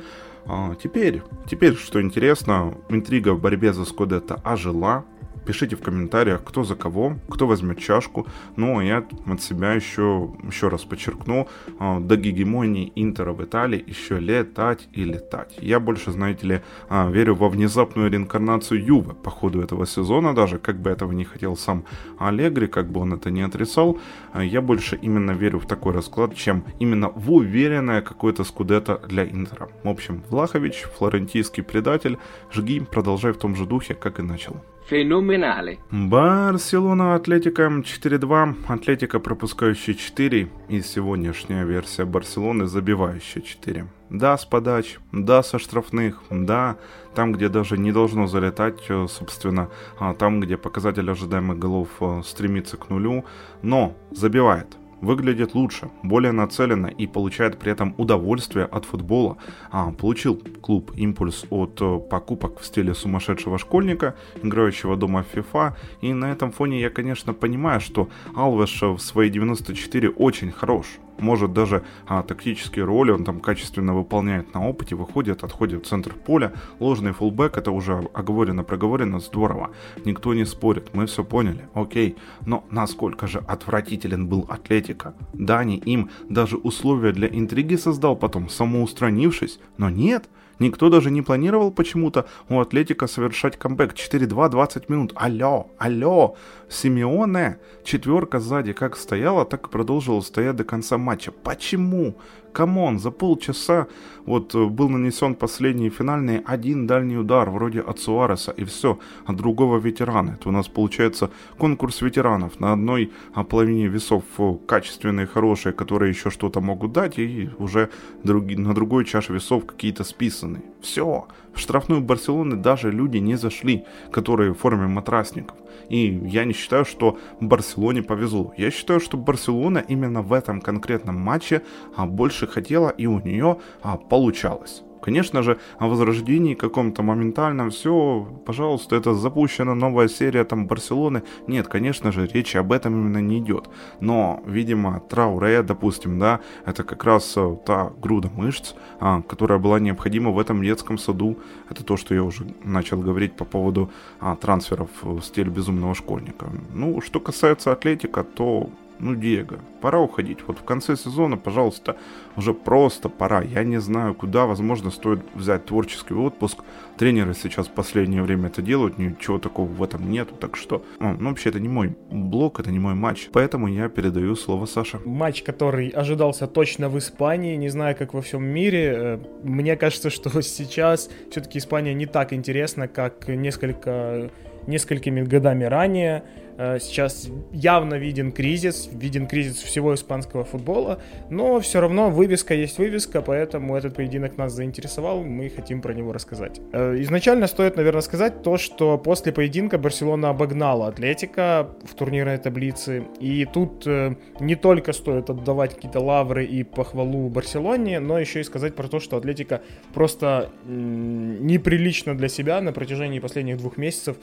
А, 0.46 0.76
теперь, 0.76 1.24
теперь, 1.48 1.76
что 1.76 2.02
интересно, 2.02 2.76
интрига 2.90 3.34
в 3.34 3.42
борьбе 3.42 3.74
за 3.74 3.86
Скудетто 3.86 4.36
ожила, 4.44 5.06
Пишите 5.46 5.76
в 5.76 5.82
комментариях, 5.82 6.44
кто 6.44 6.64
за 6.64 6.76
кого, 6.76 7.18
кто 7.30 7.48
возьмет 7.48 7.80
чашку. 7.80 8.28
Ну, 8.56 8.80
а 8.80 8.84
я 8.84 9.04
от 9.28 9.42
себя 9.42 9.74
еще, 9.74 10.32
еще 10.44 10.70
раз 10.70 10.84
подчеркну, 10.84 11.48
а, 11.80 12.00
до 12.00 12.16
гегемонии 12.16 12.92
Интера 12.96 13.34
в 13.34 13.44
Италии 13.44 13.84
еще 13.86 14.20
летать 14.20 14.88
и 14.94 15.04
летать. 15.04 15.58
Я 15.62 15.80
больше, 15.80 16.12
знаете 16.12 16.48
ли, 16.48 16.62
а, 16.90 17.10
верю 17.10 17.36
во 17.36 17.50
внезапную 17.50 18.10
реинкарнацию 18.10 18.84
Ювы 18.84 19.14
по 19.14 19.30
ходу 19.30 19.62
этого 19.62 19.86
сезона 19.86 20.34
даже, 20.34 20.60
как 20.60 20.80
бы 20.80 20.90
этого 20.90 21.12
не 21.12 21.26
хотел 21.26 21.58
сам 21.58 21.84
Алегри, 22.20 22.68
как 22.68 22.90
бы 22.90 23.02
он 23.02 23.14
это 23.14 23.30
не 23.30 23.42
отрицал. 23.42 24.00
А, 24.32 24.44
я 24.44 24.62
больше 24.62 24.98
именно 25.02 25.32
верю 25.32 25.60
в 25.60 25.68
такой 25.68 25.94
расклад, 25.94 26.36
чем 26.36 26.64
именно 26.80 27.10
в 27.10 27.32
уверенное 27.32 28.02
какое-то 28.02 28.44
скудето 28.44 29.02
для 29.08 29.26
Интера. 29.26 29.70
В 29.84 29.90
общем, 29.90 30.24
Влахович, 30.30 30.86
флорентийский 30.98 31.64
предатель, 31.64 32.18
жги, 32.52 32.80
продолжай 32.80 33.34
в 33.34 33.38
том 33.38 33.56
же 33.56 33.66
духе, 33.66 33.94
как 33.94 34.20
и 34.20 34.22
начал. 34.22 34.56
Феноменали. 34.90 35.80
Барселона 35.92 37.16
Атлетика 37.16 37.64
4-2. 37.64 38.56
Атлетика 38.68 39.20
пропускающая 39.20 39.94
4. 39.94 40.50
И 40.70 40.82
сегодняшняя 40.82 41.64
версия 41.64 42.06
Барселоны 42.06 42.68
забивающая 42.68 43.42
4. 43.42 43.88
Да, 44.10 44.38
с 44.38 44.46
подач, 44.46 45.00
да, 45.12 45.42
со 45.42 45.58
штрафных, 45.58 46.22
да, 46.30 46.78
там, 47.16 47.32
где 47.32 47.50
даже 47.50 47.78
не 47.78 47.92
должно 47.92 48.28
залетать, 48.28 48.80
э, 48.90 49.08
собственно, 49.10 49.70
а 49.98 50.14
там, 50.14 50.40
где 50.40 50.56
показатель 50.56 51.10
ожидаемых 51.10 51.58
голов 51.58 51.88
э, 52.00 52.22
стремится 52.24 52.78
к 52.78 52.90
нулю, 52.92 53.26
но 53.64 53.96
забивает 54.12 54.78
выглядит 55.04 55.54
лучше, 55.54 55.90
более 56.02 56.32
нацеленно 56.32 56.88
и 56.88 57.08
получает 57.08 57.60
при 57.60 57.72
этом 57.72 57.94
удовольствие 57.98 58.66
от 58.66 58.86
футбола. 58.86 59.38
А, 59.72 59.92
получил 59.92 60.42
клуб 60.62 60.92
импульс 60.96 61.46
от 61.50 61.82
э, 61.82 62.00
покупок 62.10 62.60
в 62.60 62.66
стиле 62.66 62.94
сумасшедшего 62.94 63.58
школьника, 63.58 64.16
играющего 64.42 64.96
дома 64.96 65.24
в 65.24 65.36
FIFA. 65.36 65.74
И 66.02 66.14
на 66.14 66.32
этом 66.32 66.52
фоне 66.52 66.82
я, 66.82 66.90
конечно, 66.90 67.34
понимаю, 67.34 67.80
что 67.80 68.10
Алвеш 68.36 68.82
в 68.82 69.00
свои 69.00 69.30
94 69.30 70.10
очень 70.10 70.52
хорош 70.52 70.88
может 71.20 71.54
даже 71.54 71.84
а, 72.08 72.24
тактические 72.24 72.86
роли 72.86 73.12
он 73.12 73.24
там 73.24 73.40
качественно 73.40 73.94
выполняет 73.94 74.54
на 74.54 74.68
опыте, 74.68 74.96
выходит, 74.96 75.44
отходит 75.44 75.86
в 75.86 75.90
центр 75.90 76.14
поля. 76.14 76.54
Ложный 76.80 77.12
фулбэк, 77.12 77.58
это 77.58 77.72
уже 77.72 78.10
оговорено, 78.14 78.64
проговорено, 78.64 79.20
здорово. 79.20 79.72
Никто 80.06 80.34
не 80.34 80.46
спорит, 80.46 80.94
мы 80.94 81.06
все 81.06 81.24
поняли, 81.24 81.68
окей. 81.74 82.18
Но 82.46 82.66
насколько 82.70 83.28
же 83.28 83.40
отвратителен 83.48 84.28
был 84.28 84.46
Атлетика. 84.50 85.14
Дани 85.34 85.78
им 85.78 86.10
даже 86.30 86.58
условия 86.58 87.12
для 87.12 87.28
интриги 87.28 87.76
создал 87.76 88.16
потом, 88.16 88.50
самоустранившись, 88.50 89.60
но 89.78 89.90
нет– 89.90 90.30
Никто 90.60 90.90
даже 90.90 91.12
не 91.12 91.22
планировал 91.22 91.72
почему-то 91.72 92.26
у 92.50 92.60
Атлетика 92.60 93.08
совершать 93.08 93.58
камбэк. 93.58 93.94
4-2, 93.94 94.50
20 94.50 94.90
минут. 94.90 95.14
Алло, 95.16 95.68
алло. 95.78 96.36
Симеоне. 96.70 97.60
Четверка 97.84 98.40
сзади 98.40 98.74
как 98.74 98.96
стояла, 98.98 99.46
так 99.46 99.68
и 99.68 99.70
продолжила 99.70 100.22
стоять 100.22 100.56
до 100.56 100.64
конца 100.64 100.98
матча. 100.98 101.32
Почему? 101.32 102.16
Come 102.54 102.80
on, 102.80 103.00
за 103.00 103.12
полчаса 103.12 103.88
вот 104.26 104.56
э, 104.56 104.66
был 104.66 104.90
нанесен 104.90 105.36
последний 105.36 105.90
финальный 105.90 106.40
один 106.46 106.88
дальний 106.88 107.18
удар, 107.18 107.50
вроде 107.50 107.82
от 107.82 108.00
Суареса, 108.00 108.52
и 108.52 108.64
все, 108.64 109.00
от 109.26 109.36
другого 109.36 109.78
ветерана. 109.78 110.38
Это 110.40 110.50
у 110.50 110.52
нас 110.52 110.68
получается 110.68 111.30
конкурс 111.58 112.02
ветеранов. 112.02 112.60
На 112.60 112.74
одной 112.74 113.12
а, 113.34 113.44
половине 113.44 113.88
весов 113.88 114.24
э, 114.38 114.54
качественные, 114.68 115.26
хорошие, 115.26 115.74
которые 115.74 116.10
еще 116.10 116.30
что-то 116.30 116.62
могут 116.62 116.94
дать, 116.94 117.20
и 117.20 117.50
уже 117.58 117.90
други, 118.24 118.56
на 118.56 118.74
другой 118.74 119.06
чаше 119.06 119.34
весов 119.34 119.66
какие-то 119.66 120.04
списанные. 120.04 120.64
Все, 120.82 121.28
в 121.54 121.60
штрафную 121.60 122.02
Барселоны 122.02 122.56
даже 122.56 122.92
люди 122.92 123.18
не 123.18 123.36
зашли, 123.36 123.86
которые 124.12 124.54
в 124.54 124.58
форме 124.58 124.88
матрасников. 124.88 125.58
И 125.90 126.22
я 126.26 126.46
не 126.46 126.54
считаю, 126.54 126.86
что 126.86 127.18
Барселоне 127.40 128.04
повезло. 128.04 128.54
Я 128.58 128.72
считаю, 128.72 129.00
что 129.00 129.18
Барселона 129.18 129.80
именно 129.80 130.22
в 130.22 130.34
этом 130.34 130.62
конкретном 130.62 131.16
матче 131.20 131.62
а, 131.96 132.06
больше 132.06 132.48
хотела 132.48 132.90
и 132.90 133.06
у 133.06 133.20
нее 133.20 133.58
а, 133.82 133.98
получалось. 133.98 134.84
Конечно 135.04 135.44
же, 135.44 135.58
о 135.80 135.88
возрождении 135.88 136.54
каком-то 136.54 137.04
моментальном, 137.04 137.72
все, 137.72 138.26
пожалуйста, 138.46 138.96
это 138.96 139.14
запущена 139.14 139.76
новая 139.76 140.08
серия 140.08 140.46
там 140.46 140.66
Барселоны. 140.66 141.24
Нет, 141.46 141.68
конечно 141.68 142.14
же, 142.14 142.26
речи 142.26 142.56
об 142.56 142.72
этом 142.72 142.94
именно 142.94 143.18
не 143.18 143.40
идет. 143.40 143.70
Но, 144.00 144.42
видимо, 144.46 145.02
Трауре, 145.10 145.62
допустим, 145.62 146.20
да, 146.20 146.40
это 146.66 146.86
как 146.86 147.04
раз 147.04 147.34
э, 147.36 147.58
та 147.66 147.92
груда 148.02 148.30
мышц, 148.34 148.76
а, 149.02 149.22
которая 149.22 149.60
была 149.60 149.78
необходима 149.82 150.32
в 150.32 150.40
этом 150.40 150.64
детском 150.64 150.98
саду. 150.98 151.38
Это 151.70 151.84
то, 151.84 151.98
что 151.98 152.16
я 152.16 152.24
уже 152.24 152.48
начал 152.64 152.98
говорить 152.98 153.34
по 153.34 153.44
поводу 153.44 153.92
а, 154.22 154.38
трансферов 154.38 154.90
в 155.02 155.22
стиле 155.22 155.50
безумного 155.52 155.96
школьника. 155.96 156.48
Ну, 156.74 157.02
что 157.02 157.20
касается 157.20 157.74
Атлетика, 157.74 158.24
то 158.24 158.70
ну, 159.04 159.16
Диего, 159.16 159.60
пора 159.82 160.00
уходить. 160.00 160.40
Вот 160.48 160.58
в 160.60 160.64
конце 160.64 160.96
сезона, 160.96 161.38
пожалуйста, 161.38 161.98
уже 162.38 162.54
просто 162.54 163.10
пора. 163.10 163.42
Я 163.42 163.64
не 163.64 163.80
знаю, 163.80 164.16
куда, 164.16 164.46
возможно, 164.46 164.92
стоит 164.92 165.20
взять 165.36 165.66
творческий 165.66 166.14
отпуск. 166.14 166.60
Тренеры 166.98 167.34
сейчас 167.34 167.68
в 167.68 167.72
последнее 167.72 168.24
время 168.24 168.48
это 168.48 168.62
делают, 168.62 168.98
ничего 168.98 169.40
такого 169.40 169.68
в 169.68 169.84
этом 169.84 170.10
нету, 170.10 170.36
так 170.36 170.56
что... 170.56 170.84
Ну, 171.00 171.30
вообще, 171.30 171.50
это 171.50 171.60
не 171.60 171.70
мой 171.70 171.96
блок, 172.10 172.60
это 172.60 172.72
не 172.72 172.80
мой 172.80 172.94
матч, 172.94 173.30
поэтому 173.34 173.68
я 173.68 173.90
передаю 173.90 174.36
слово 174.36 174.66
Саше. 174.66 175.00
Матч, 175.06 175.44
который 175.44 175.90
ожидался 175.90 176.48
точно 176.48 176.90
в 176.90 176.98
Испании, 176.98 177.56
не 177.58 177.70
знаю, 177.70 177.96
как 177.96 178.14
во 178.14 178.22
всем 178.22 178.44
мире. 178.44 178.94
Э, 178.96 179.20
мне 179.44 179.76
кажется, 179.76 180.10
что 180.10 180.42
сейчас 180.42 181.10
все-таки 181.30 181.58
Испания 181.58 181.94
не 181.94 182.06
так 182.06 182.32
интересна, 182.32 182.88
как 182.88 183.28
несколько 183.28 184.32
несколькими 184.68 185.22
годами 185.22 185.66
ранее. 185.66 186.24
Э, 186.58 186.78
сейчас 186.80 187.30
явно 187.52 187.96
виден 187.96 188.32
кризис, 188.32 188.90
виден 188.92 189.28
кризис 189.28 189.58
всего 189.58 189.94
испанского 189.94 190.44
футбола, 190.44 191.00
но 191.30 191.60
все 191.60 191.82
равно 191.82 192.10
вывеска 192.10 192.54
есть 192.54 192.78
вывеска, 192.78 193.22
поэтому 193.22 193.76
этот 193.76 193.96
поединок 193.96 194.38
нас 194.38 194.54
заинтересовал, 194.54 195.24
мы 195.24 195.50
хотим 195.50 195.82
про 195.82 195.94
него 195.94 196.14
рассказать. 196.14 196.62
Э, 196.72 196.96
изначально 197.00 197.48
стоит, 197.48 197.76
наверное, 197.76 198.02
сказать 198.02 198.44
то, 198.44 198.58
что 198.58 198.98
после 198.98 199.32
поединка 199.32 199.78
Барселона 199.78 200.30
обогнала 200.30 200.88
Атлетика 200.88 201.70
в 201.84 201.96
турнирной 201.96 202.38
таблице, 202.38 203.04
и 203.20 203.46
тут 203.46 203.88
э, 203.88 204.16
не 204.40 204.56
только 204.56 204.94
стоит 204.94 205.30
отдавать 205.30 205.76
какие-то 205.76 206.00
лавры 206.00 206.46
и 206.46 206.64
похвалу 206.64 207.30
Барселоне, 207.30 208.00
но 208.00 208.20
еще 208.20 208.42
и 208.42 208.44
сказать 208.44 208.76
про 208.76 208.88
то, 208.88 209.00
что 209.00 209.18
Атлетика 209.18 209.62
просто 209.94 210.50
неприлично 210.66 212.16
для 212.16 212.28
себя 212.28 212.62
на 212.62 212.74
протяжении 212.74 213.20
последних 213.20 213.58
двух 213.58 213.78
месяцев 213.78 214.18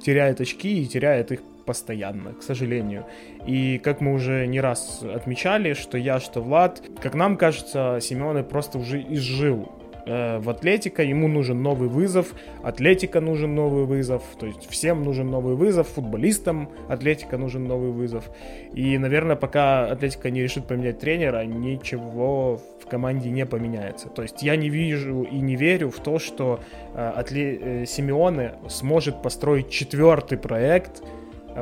теряет 0.00 0.40
очки 0.40 0.82
и 0.82 0.86
теряет 0.86 1.32
их 1.32 1.40
постоянно, 1.68 2.32
к 2.32 2.42
сожалению. 2.42 3.04
И 3.46 3.78
как 3.78 4.00
мы 4.00 4.14
уже 4.14 4.46
не 4.46 4.58
раз 4.58 5.02
отмечали, 5.02 5.74
что 5.74 5.98
я, 5.98 6.18
что 6.18 6.40
Влад, 6.40 6.82
как 7.02 7.14
нам 7.14 7.36
кажется, 7.36 7.98
Симеоне 8.00 8.42
просто 8.42 8.78
уже 8.78 9.02
изжил 9.02 9.68
Э, 10.08 10.38
в 10.38 10.48
Атлетика, 10.48 11.02
ему 11.02 11.28
нужен 11.28 11.62
новый 11.62 11.88
вызов, 11.88 12.32
Атлетика 12.62 13.20
нужен 13.20 13.54
новый 13.54 13.84
вызов, 13.84 14.22
то 14.40 14.46
есть 14.46 14.66
всем 14.70 15.04
нужен 15.04 15.30
новый 15.30 15.54
вызов, 15.54 15.86
футболистам 15.88 16.70
Атлетика 16.88 17.36
нужен 17.36 17.64
новый 17.64 17.90
вызов. 17.90 18.30
И, 18.72 18.96
наверное, 18.96 19.36
пока 19.36 19.84
Атлетика 19.86 20.30
не 20.30 20.42
решит 20.42 20.66
поменять 20.66 20.98
тренера, 20.98 21.44
ничего 21.44 22.58
в 22.82 22.86
команде 22.86 23.28
не 23.28 23.44
поменяется. 23.44 24.08
То 24.08 24.22
есть 24.22 24.42
я 24.42 24.56
не 24.56 24.70
вижу 24.70 25.24
и 25.24 25.36
не 25.40 25.56
верю 25.56 25.90
в 25.90 26.00
то, 26.00 26.18
что 26.18 26.60
э, 26.94 27.12
Атле... 27.14 27.58
Э, 27.60 27.86
Симеоне 27.86 28.54
сможет 28.68 29.22
построить 29.22 29.68
четвертый 29.68 30.38
проект 30.38 31.02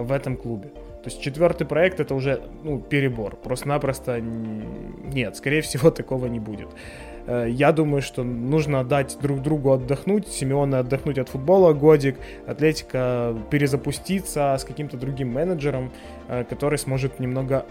в 0.02 0.12
этом 0.12 0.36
клубе. 0.36 0.68
То 1.06 1.10
есть 1.10 1.20
четвертый 1.22 1.66
проект 1.66 2.00
это 2.00 2.14
уже 2.16 2.42
ну, 2.64 2.80
перебор. 2.80 3.36
Просто-напросто 3.36 4.20
нет, 4.20 5.36
скорее 5.36 5.60
всего, 5.60 5.90
такого 5.92 6.26
не 6.26 6.40
будет. 6.40 6.68
Э, 7.26 7.46
я 7.48 7.72
думаю, 7.72 8.02
что 8.02 8.24
нужно 8.24 8.84
дать 8.84 9.16
друг 9.20 9.40
другу 9.42 9.72
отдохнуть, 9.72 10.26
Симеона 10.28 10.80
отдохнуть 10.80 11.18
от 11.18 11.28
футбола 11.28 11.72
годик, 11.72 12.16
Атлетика 12.46 13.36
перезапуститься 13.50 14.56
с 14.58 14.64
каким-то 14.64 14.96
другим 14.96 15.32
менеджером, 15.32 15.92
э, 16.28 16.44
который 16.44 16.78
сможет 16.78 17.20
немного 17.20 17.66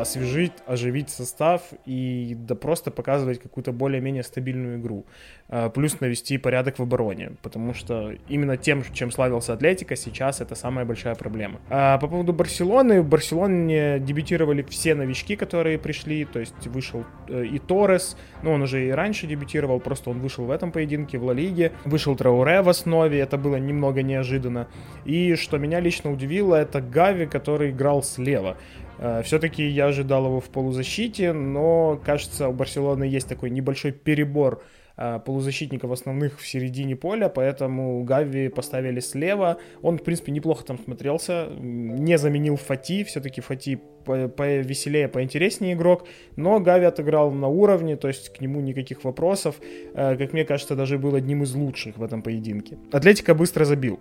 освежить, 0.00 0.52
оживить 0.66 1.10
состав 1.10 1.62
и 1.86 2.36
да 2.38 2.54
просто 2.54 2.90
показывать 2.90 3.40
какую-то 3.40 3.72
более-менее 3.72 4.22
стабильную 4.22 4.78
игру. 4.78 5.04
Э, 5.48 5.68
плюс 5.68 6.00
навести 6.00 6.38
порядок 6.38 6.78
в 6.78 6.82
обороне, 6.82 7.32
потому 7.42 7.74
что 7.74 8.14
именно 8.28 8.56
тем, 8.56 8.82
чем 8.94 9.10
славился 9.10 9.52
Атлетика, 9.52 9.96
сейчас 9.96 10.40
это 10.40 10.54
самая 10.54 10.84
большая 10.84 11.14
проблема. 11.14 11.60
А 11.68 11.98
по 11.98 12.08
поводу 12.08 12.32
Барселоны, 12.32 13.02
в 13.02 13.08
Барселоне 13.08 13.98
дебютировали 13.98 14.62
все 14.62 14.94
новички, 14.94 15.36
которые 15.36 15.78
пришли, 15.78 16.24
то 16.24 16.40
есть 16.40 16.66
вышел 16.66 17.04
э, 17.28 17.44
и 17.44 17.58
Торрес, 17.58 18.16
ну 18.42 18.52
он 18.52 18.62
уже 18.62 18.86
и 18.88 18.90
раньше 18.90 19.26
дебютировал, 19.26 19.78
просто 19.78 20.10
он 20.10 20.20
вышел 20.20 20.46
в 20.46 20.50
этом 20.50 20.72
поединке 20.72 21.18
в 21.18 21.24
Ла 21.24 21.34
Лиге, 21.34 21.72
вышел 21.84 22.16
Трауре 22.16 22.62
в 22.62 22.68
основе, 22.68 23.18
это 23.18 23.36
было 23.36 23.56
немного 23.56 24.02
неожиданно. 24.02 24.68
И 25.04 25.34
что 25.34 25.58
меня 25.58 25.80
лично 25.80 26.10
удивило, 26.10 26.54
это 26.54 26.80
Гави, 26.80 27.26
который 27.26 27.70
играл 27.70 28.02
слева. 28.02 28.56
Э, 28.98 29.22
Все-таки 29.24 29.66
я 29.66 29.86
ожидал 29.86 30.26
его 30.26 30.40
в 30.40 30.48
полузащите, 30.48 31.32
но, 31.32 32.00
кажется, 32.04 32.48
у 32.48 32.52
Барселоны 32.52 33.04
есть 33.04 33.28
такой 33.28 33.50
небольшой 33.50 33.92
перебор 33.92 34.62
э, 34.96 35.20
полузащитников 35.24 35.90
основных 35.90 36.40
в 36.40 36.46
середине 36.46 36.96
поля, 36.96 37.28
поэтому 37.28 38.02
Гави 38.04 38.48
поставили 38.48 39.00
слева. 39.00 39.58
Он, 39.82 39.98
в 39.98 40.02
принципе, 40.02 40.32
неплохо 40.32 40.64
там 40.64 40.78
смотрелся, 40.78 41.48
не 41.58 42.18
заменил 42.18 42.56
Фати, 42.56 43.04
все-таки 43.04 43.40
Фати 43.40 43.80
повеселее, 44.04 45.08
поинтереснее 45.08 45.74
игрок, 45.74 46.06
но 46.36 46.58
Гави 46.60 46.86
отыграл 46.86 47.30
на 47.30 47.46
уровне, 47.48 47.96
то 47.96 48.08
есть 48.08 48.32
к 48.32 48.40
нему 48.40 48.60
никаких 48.60 49.04
вопросов, 49.04 49.56
э, 49.94 50.16
как 50.16 50.32
мне 50.32 50.44
кажется, 50.44 50.76
даже 50.76 50.98
был 50.98 51.14
одним 51.14 51.42
из 51.42 51.54
лучших 51.54 51.98
в 51.98 52.02
этом 52.02 52.22
поединке. 52.22 52.78
Атлетика 52.90 53.34
быстро 53.34 53.64
забил. 53.64 54.00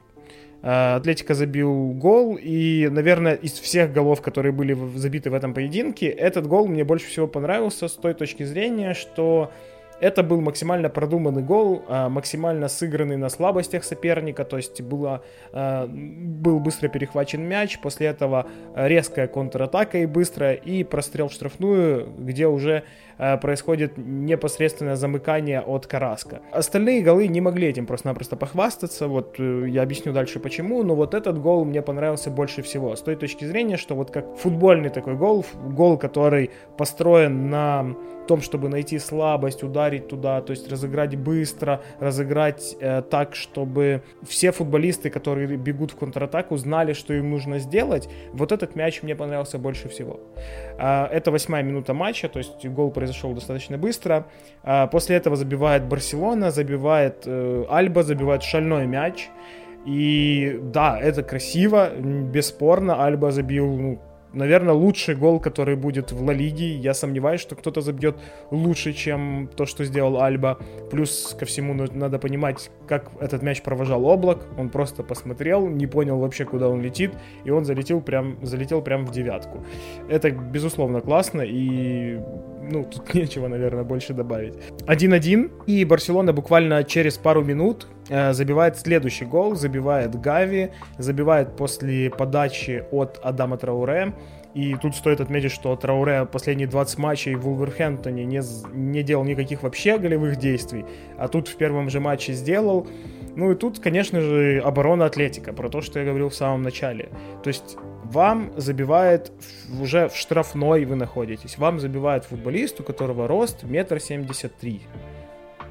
Э, 0.61 0.95
Атлетика 0.95 1.33
забил 1.33 1.91
гол, 1.93 2.37
и, 2.41 2.87
наверное, 2.89 3.33
из 3.33 3.53
всех 3.53 3.91
голов, 3.93 4.21
которые 4.21 4.51
были 4.51 4.77
забиты 4.95 5.29
в 5.29 5.33
этом 5.33 5.53
поединке, 5.53 6.07
этот 6.07 6.47
гол 6.47 6.67
мне 6.67 6.83
больше 6.83 7.07
всего 7.07 7.27
понравился 7.27 7.87
с 7.87 7.93
той 7.93 8.13
точки 8.13 8.43
зрения, 8.43 8.93
что 8.93 9.51
это 9.99 10.23
был 10.23 10.41
максимально 10.41 10.89
продуманный 10.89 11.43
гол, 11.43 11.85
а, 11.87 12.09
максимально 12.09 12.67
сыгранный 12.67 13.17
на 13.17 13.29
слабостях 13.29 13.83
соперника, 13.83 14.43
то 14.43 14.57
есть 14.57 14.81
было, 14.81 15.23
а, 15.53 15.87
был 15.87 16.59
быстро 16.59 16.87
перехвачен 16.89 17.43
мяч, 17.43 17.79
после 17.79 18.07
этого 18.07 18.47
резкая 18.75 19.27
контратака 19.27 19.99
и 19.99 20.07
быстрая, 20.07 20.53
и 20.53 20.83
прострел 20.83 21.27
в 21.27 21.33
штрафную, 21.33 22.07
где 22.17 22.47
уже 22.47 22.83
происходит 23.41 23.97
непосредственное 23.97 24.95
замыкание 24.95 25.61
от 25.61 25.85
Караска. 25.85 26.41
Остальные 26.51 27.01
голы 27.01 27.27
не 27.27 27.41
могли 27.41 27.67
этим 27.67 27.85
просто-напросто 27.85 28.35
похвастаться, 28.35 29.07
вот 29.07 29.35
э, 29.39 29.65
я 29.67 29.83
объясню 29.83 30.13
дальше 30.13 30.39
почему, 30.39 30.83
но 30.83 30.95
вот 30.95 31.13
этот 31.13 31.39
гол 31.39 31.65
мне 31.65 31.81
понравился 31.81 32.31
больше 32.31 32.61
всего, 32.61 32.95
с 32.95 33.01
той 33.01 33.15
точки 33.15 33.45
зрения, 33.45 33.77
что 33.77 33.95
вот 33.95 34.11
как 34.11 34.37
футбольный 34.37 34.89
такой 34.89 35.15
гол, 35.15 35.45
гол, 35.67 35.97
который 35.97 36.49
построен 36.77 37.49
на 37.49 37.95
том, 38.27 38.41
чтобы 38.41 38.69
найти 38.69 38.99
слабость, 38.99 39.63
ударить 39.63 40.07
туда, 40.07 40.41
то 40.41 40.51
есть 40.51 40.71
разыграть 40.71 41.15
быстро, 41.15 41.81
разыграть 41.99 42.75
э, 42.79 43.01
так, 43.01 43.35
чтобы 43.35 44.03
все 44.23 44.51
футболисты, 44.51 45.09
которые 45.09 45.47
бегут 45.57 45.91
в 45.91 45.95
контратаку, 45.95 46.57
знали, 46.57 46.93
что 46.93 47.13
им 47.13 47.29
нужно 47.29 47.59
сделать. 47.59 48.09
Вот 48.33 48.51
этот 48.51 48.75
мяч 48.75 49.03
мне 49.03 49.15
понравился 49.15 49.57
больше 49.57 49.89
всего. 49.89 50.19
Э, 50.79 51.05
это 51.05 51.31
восьмая 51.31 51.63
минута 51.63 51.93
матча, 51.93 52.29
то 52.29 52.39
есть 52.39 52.65
гол 52.65 52.91
произошел 52.91 53.10
достаточно 53.33 53.77
быстро. 53.77 54.27
Э, 54.63 54.87
после 54.87 55.15
этого 55.15 55.35
забивает 55.35 55.85
Барселона, 55.85 56.51
забивает 56.51 57.23
э, 57.25 57.65
Альба, 57.69 58.03
забивает 58.03 58.43
шальной 58.43 58.87
мяч. 58.87 59.29
И 59.85 60.59
да, 60.61 60.99
это 60.99 61.23
красиво, 61.23 61.89
бесспорно. 61.95 63.03
Альба 63.03 63.31
забил 63.31 63.77
ну, 63.77 63.99
наверное, 64.33 64.73
лучший 64.73 65.15
гол, 65.15 65.39
который 65.39 65.75
будет 65.75 66.11
в 66.11 66.23
Ла 66.23 66.33
Лиге. 66.33 66.75
Я 66.75 66.93
сомневаюсь, 66.93 67.41
что 67.41 67.55
кто-то 67.55 67.81
забьет 67.81 68.17
лучше, 68.49 68.93
чем 68.93 69.49
то, 69.55 69.65
что 69.65 69.83
сделал 69.85 70.21
Альба. 70.21 70.57
Плюс 70.89 71.35
ко 71.37 71.45
всему 71.45 71.73
надо 71.73 72.19
понимать, 72.19 72.69
как 72.87 73.11
этот 73.19 73.41
мяч 73.41 73.61
провожал 73.61 74.05
облак. 74.05 74.45
Он 74.57 74.69
просто 74.69 75.03
посмотрел, 75.03 75.67
не 75.67 75.87
понял 75.87 76.19
вообще, 76.19 76.45
куда 76.45 76.69
он 76.69 76.81
летит, 76.81 77.11
и 77.43 77.51
он 77.51 77.65
залетел 77.65 78.01
прям, 78.01 78.37
залетел 78.41 78.81
прям 78.81 79.05
в 79.05 79.11
девятку. 79.11 79.63
Это, 80.09 80.31
безусловно, 80.31 81.01
классно, 81.01 81.41
и 81.41 82.19
ну, 82.71 82.83
тут 82.83 83.13
нечего, 83.13 83.47
наверное, 83.47 83.83
больше 83.83 84.13
добавить. 84.13 84.55
1-1, 84.87 85.65
и 85.67 85.85
Барселона 85.85 86.33
буквально 86.33 86.83
через 86.83 87.17
пару 87.17 87.43
минут 87.43 87.87
э, 88.09 88.33
забивает 88.33 88.77
следующий 88.77 89.25
гол, 89.25 89.55
забивает 89.55 90.19
Гави, 90.19 90.71
забивает 90.97 91.55
после 91.55 92.09
подачи 92.09 92.83
от 92.91 93.19
Адама 93.23 93.57
Трауре. 93.57 94.13
И 94.53 94.75
тут 94.75 94.95
стоит 94.95 95.21
отметить, 95.21 95.51
что 95.51 95.75
Трауре 95.75 96.25
последние 96.25 96.67
20 96.67 96.97
матчей 96.97 97.35
в 97.35 97.41
Вулверхэмптоне 97.41 98.25
не, 98.25 98.41
не 98.73 99.01
делал 99.01 99.23
никаких 99.23 99.63
вообще 99.63 99.97
голевых 99.97 100.35
действий, 100.35 100.85
а 101.17 101.29
тут 101.29 101.47
в 101.47 101.55
первом 101.55 101.89
же 101.89 101.99
матче 101.99 102.33
сделал. 102.33 102.87
Ну 103.35 103.51
и 103.51 103.55
тут, 103.55 103.79
конечно 103.79 104.19
же, 104.19 104.59
оборона 104.59 105.05
Атлетика, 105.05 105.53
про 105.53 105.69
то, 105.69 105.81
что 105.81 105.99
я 105.99 106.05
говорил 106.05 106.29
в 106.29 106.35
самом 106.35 106.63
начале. 106.63 107.09
То 107.43 107.47
есть 107.47 107.77
вам 108.03 108.51
забивает 108.57 109.31
уже 109.81 110.09
в 110.09 110.15
штрафной 110.15 110.83
вы 110.85 110.95
находитесь, 110.95 111.57
вам 111.57 111.79
забивает 111.79 112.25
футболист, 112.25 112.81
у 112.81 112.83
которого 112.83 113.27
рост 113.27 113.63
метр 113.63 113.99
семьдесят 113.99 114.55
три. 114.57 114.81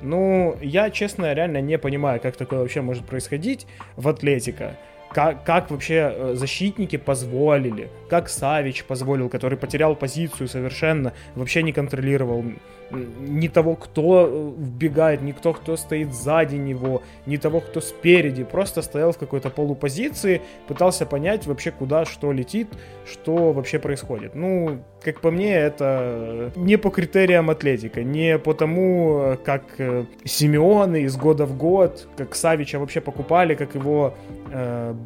Ну, 0.03 0.57
я, 0.63 0.89
честно, 0.89 1.35
реально 1.35 1.61
не 1.61 1.77
понимаю, 1.77 2.21
как 2.21 2.37
такое 2.37 2.61
вообще 2.61 2.81
может 2.81 3.05
происходить 3.05 3.67
в 3.97 4.09
Атлетика. 4.09 4.79
Как, 5.13 5.45
как 5.45 5.71
вообще 5.71 6.13
э, 6.15 6.35
защитники 6.35 6.97
позволили, 6.97 7.91
как 8.09 8.29
Савич 8.29 8.85
позволил, 8.85 9.29
который 9.29 9.59
потерял 9.59 9.97
позицию 9.97 10.49
совершенно, 10.49 11.13
вообще 11.35 11.63
не 11.63 11.73
контролировал 11.73 12.45
ни 12.93 13.49
того, 13.49 13.77
кто 13.77 14.27
э, 14.27 14.53
вбегает, 14.59 15.23
ни 15.23 15.33
кто, 15.33 15.53
кто 15.53 15.77
стоит 15.77 16.13
сзади 16.13 16.57
него, 16.57 17.03
ни 17.27 17.37
того, 17.37 17.61
кто 17.61 17.81
спереди. 17.81 18.45
Просто 18.45 18.83
стоял 18.83 19.13
в 19.13 19.19
какой-то 19.19 19.51
полупозиции, 19.51 20.43
пытался 20.67 21.07
понять 21.07 21.47
вообще, 21.47 21.71
куда 21.71 22.05
что 22.05 22.33
летит, 22.33 22.69
что 23.07 23.53
вообще 23.53 23.79
происходит. 23.79 24.35
Ну, 24.35 24.83
как 25.03 25.21
по 25.21 25.31
мне, 25.31 25.55
это 25.55 26.53
не 26.57 26.77
по 26.77 26.91
критериям 26.91 27.51
атлетика, 27.51 28.03
не 28.03 28.39
по 28.39 28.55
тому, 28.55 29.37
как 29.45 29.65
э, 29.79 30.05
Симеоны 30.25 31.03
из 31.03 31.17
года 31.17 31.47
в 31.47 31.57
год, 31.57 32.09
как 32.17 32.35
Савича 32.35 32.79
вообще 32.79 33.01
покупали, 33.01 33.55
как 33.55 33.75
его 33.75 34.15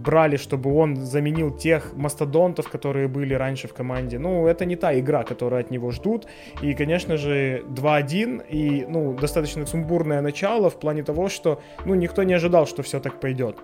брали, 0.02 0.36
чтобы 0.36 0.74
он 0.74 0.96
заменил 0.96 1.50
тех 1.50 1.92
мастодонтов, 1.94 2.68
которые 2.68 3.08
были 3.08 3.34
раньше 3.34 3.68
в 3.68 3.74
команде. 3.74 4.18
Ну, 4.18 4.46
это 4.46 4.64
не 4.64 4.76
та 4.76 4.98
игра, 4.98 5.22
которую 5.22 5.60
от 5.60 5.70
него 5.70 5.90
ждут. 5.90 6.26
И, 6.62 6.74
конечно 6.74 7.16
же, 7.16 7.62
2-1 7.68 8.42
и, 8.50 8.86
ну, 8.88 9.14
достаточно 9.14 9.66
сумбурное 9.66 10.20
начало 10.20 10.70
в 10.70 10.78
плане 10.78 11.02
того, 11.02 11.28
что, 11.28 11.60
ну, 11.84 11.94
никто 11.94 12.22
не 12.22 12.34
ожидал, 12.34 12.66
что 12.66 12.82
все 12.82 13.00
так 13.00 13.20
пойдет. 13.20 13.56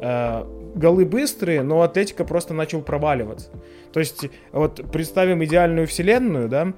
Э, 0.00 0.44
голы 0.74 1.04
быстрые, 1.04 1.62
но 1.62 1.82
Атлетика 1.82 2.24
просто 2.24 2.54
начал 2.54 2.82
проваливаться. 2.82 3.50
То 3.92 4.00
есть, 4.00 4.28
вот 4.52 4.80
представим 4.90 5.44
идеальную 5.44 5.86
вселенную, 5.86 6.48
да, 6.48 6.72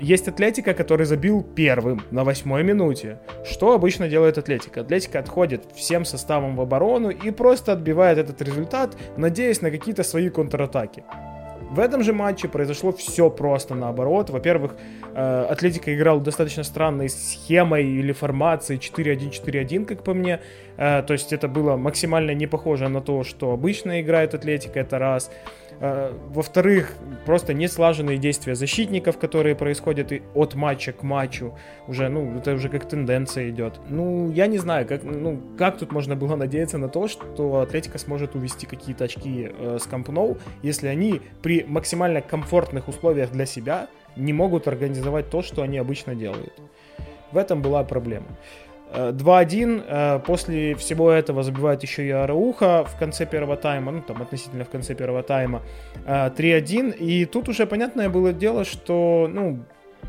есть 0.00 0.28
Атлетика, 0.28 0.74
который 0.74 1.06
забил 1.06 1.42
первым 1.42 2.02
на 2.10 2.24
восьмой 2.24 2.62
минуте. 2.62 3.18
Что 3.44 3.72
обычно 3.72 4.08
делает 4.08 4.38
Атлетика? 4.38 4.80
Атлетика 4.80 5.18
отходит 5.18 5.64
всем 5.74 6.04
составом 6.04 6.56
в 6.56 6.60
оборону 6.60 7.10
и 7.10 7.30
просто 7.30 7.72
отбивает 7.72 8.18
этот 8.18 8.42
результат, 8.42 8.96
надеясь 9.16 9.62
на 9.62 9.70
какие-то 9.70 10.02
свои 10.02 10.28
контратаки. 10.28 11.04
В 11.70 11.78
этом 11.78 12.02
же 12.02 12.12
матче 12.12 12.48
произошло 12.48 12.90
все 12.90 13.30
просто 13.30 13.76
наоборот. 13.76 14.30
Во-первых, 14.30 14.74
э, 15.14 15.46
Атлетика 15.48 15.94
играл 15.94 16.18
достаточно 16.18 16.64
странной 16.64 17.08
схемой 17.08 17.86
или 17.86 18.10
формацией 18.10 18.80
4-1-4-1, 18.80 19.84
как 19.84 20.02
по 20.02 20.12
мне. 20.12 20.40
Э, 20.76 21.04
то 21.06 21.12
есть 21.12 21.32
это 21.32 21.46
было 21.46 21.76
максимально 21.76 22.34
не 22.34 22.48
похоже 22.48 22.88
на 22.88 23.00
то, 23.00 23.22
что 23.22 23.52
обычно 23.52 24.00
играет 24.00 24.34
Атлетика, 24.34 24.80
это 24.80 24.98
раз. 24.98 25.30
Э, 25.80 26.12
во-вторых, 26.28 26.94
просто 27.24 27.54
неслаженные 27.54 28.18
действия 28.18 28.54
защитников, 28.54 29.18
которые 29.18 29.54
происходят 29.54 30.12
от 30.34 30.54
матча 30.54 30.92
к 30.92 31.02
матчу. 31.02 31.54
Уже, 31.88 32.08
ну, 32.10 32.36
это 32.36 32.52
уже 32.52 32.68
как 32.68 32.86
тенденция 32.86 33.48
идет. 33.48 33.80
Ну, 33.88 34.30
я 34.30 34.46
не 34.46 34.58
знаю, 34.58 34.86
как, 34.86 35.04
ну, 35.04 35.40
как 35.56 35.78
тут 35.78 35.90
можно 35.90 36.16
было 36.16 36.36
надеяться 36.36 36.76
на 36.76 36.88
то, 36.88 37.08
что 37.08 37.60
Атлетика 37.60 37.98
сможет 37.98 38.34
увести 38.34 38.66
какие-то 38.66 39.04
очки 39.04 39.50
э, 39.50 39.78
с 39.80 39.86
Кампноу, 39.86 40.36
если 40.62 40.86
они 40.86 41.22
при 41.40 41.64
максимально 41.64 42.20
комфортных 42.20 42.88
условиях 42.88 43.32
для 43.32 43.46
себя 43.46 43.88
не 44.16 44.34
могут 44.34 44.68
организовать 44.68 45.30
то, 45.30 45.40
что 45.40 45.62
они 45.62 45.78
обычно 45.78 46.14
делают. 46.14 46.52
В 47.32 47.38
этом 47.38 47.62
была 47.62 47.84
проблема. 47.84 48.26
2-1. 48.92 49.84
Э, 49.86 50.20
после 50.20 50.74
всего 50.74 51.10
этого 51.10 51.42
забивает 51.42 51.82
еще 51.82 52.06
и 52.06 52.10
Арауха 52.10 52.84
в 52.84 52.98
конце 52.98 53.26
первого 53.26 53.56
тайма, 53.56 53.92
ну 53.92 54.02
там 54.02 54.22
относительно 54.22 54.64
в 54.64 54.70
конце 54.70 54.94
первого 54.94 55.22
тайма. 55.22 55.62
3-1. 56.06 56.92
Э, 56.92 56.96
и 56.96 57.24
тут 57.24 57.48
уже 57.48 57.66
понятное 57.66 58.08
было 58.08 58.32
дело, 58.32 58.64
что, 58.64 59.28
ну, 59.30 59.60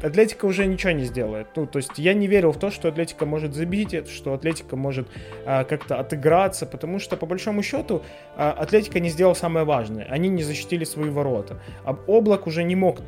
Атлетика 0.04 0.46
уже 0.46 0.66
ничего 0.66 0.92
не 0.94 1.04
сделает. 1.04 1.48
Ну, 1.56 1.68
то 1.68 1.78
есть 1.78 1.92
я 1.98 2.14
не 2.14 2.28
верил 2.28 2.52
в 2.52 2.58
то, 2.58 2.72
что 2.72 2.88
Атлетика 2.88 3.26
может 3.26 3.54
забить, 3.54 4.10
что 4.10 4.34
Атлетика 4.34 4.76
может 4.76 5.08
а, 5.46 5.64
как-то 5.64 6.00
отыграться, 6.00 6.66
потому 6.66 6.98
что, 6.98 7.18
по 7.18 7.26
большому 7.26 7.62
счету, 7.62 8.02
а, 8.36 8.52
Атлетика 8.52 9.00
не 9.00 9.10
сделал 9.10 9.36
самое 9.36 9.66
важное. 9.66 10.08
Они 10.10 10.30
не 10.30 10.44
защитили 10.44 10.86
свои 10.86 11.10
ворота. 11.10 11.62
А 11.84 11.96
Облак 12.08 12.48
уже 12.48 12.64
не 12.64 12.76
мог 12.76 13.02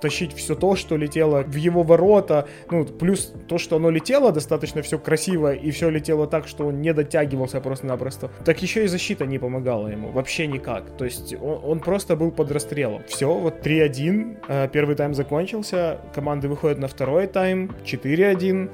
тащить 0.00 0.32
все 0.34 0.54
то, 0.54 0.76
что 0.76 0.96
летело 0.96 1.42
в 1.42 1.54
его 1.54 1.82
ворота, 1.82 2.48
ну, 2.70 2.84
плюс 2.84 3.32
то, 3.48 3.58
что 3.58 3.76
оно 3.76 3.90
летело 3.90 4.32
достаточно 4.32 4.82
все 4.82 4.98
красиво, 4.98 5.52
и 5.54 5.70
все 5.70 5.90
летело 5.90 6.26
так, 6.26 6.46
что 6.48 6.66
он 6.66 6.80
не 6.80 6.92
дотягивался 6.92 7.60
просто-напросто, 7.60 8.30
так 8.44 8.62
еще 8.62 8.84
и 8.84 8.86
защита 8.88 9.26
не 9.26 9.38
помогала 9.38 9.88
ему, 9.88 10.10
вообще 10.10 10.46
никак. 10.46 10.96
То 10.96 11.04
есть 11.04 11.34
он, 11.34 11.60
он 11.64 11.80
просто 11.80 12.16
был 12.16 12.30
под 12.30 12.50
расстрелом. 12.50 13.02
Все, 13.08 13.32
вот 13.32 13.66
3-1, 13.66 14.38
э, 14.48 14.68
первый 14.72 14.96
тайм 14.96 15.14
закончился, 15.14 15.98
команды 16.14 16.48
выходят 16.48 16.78
на 16.78 16.88
второй 16.88 17.26
тайм, 17.26 17.74
4-1, 17.84 18.70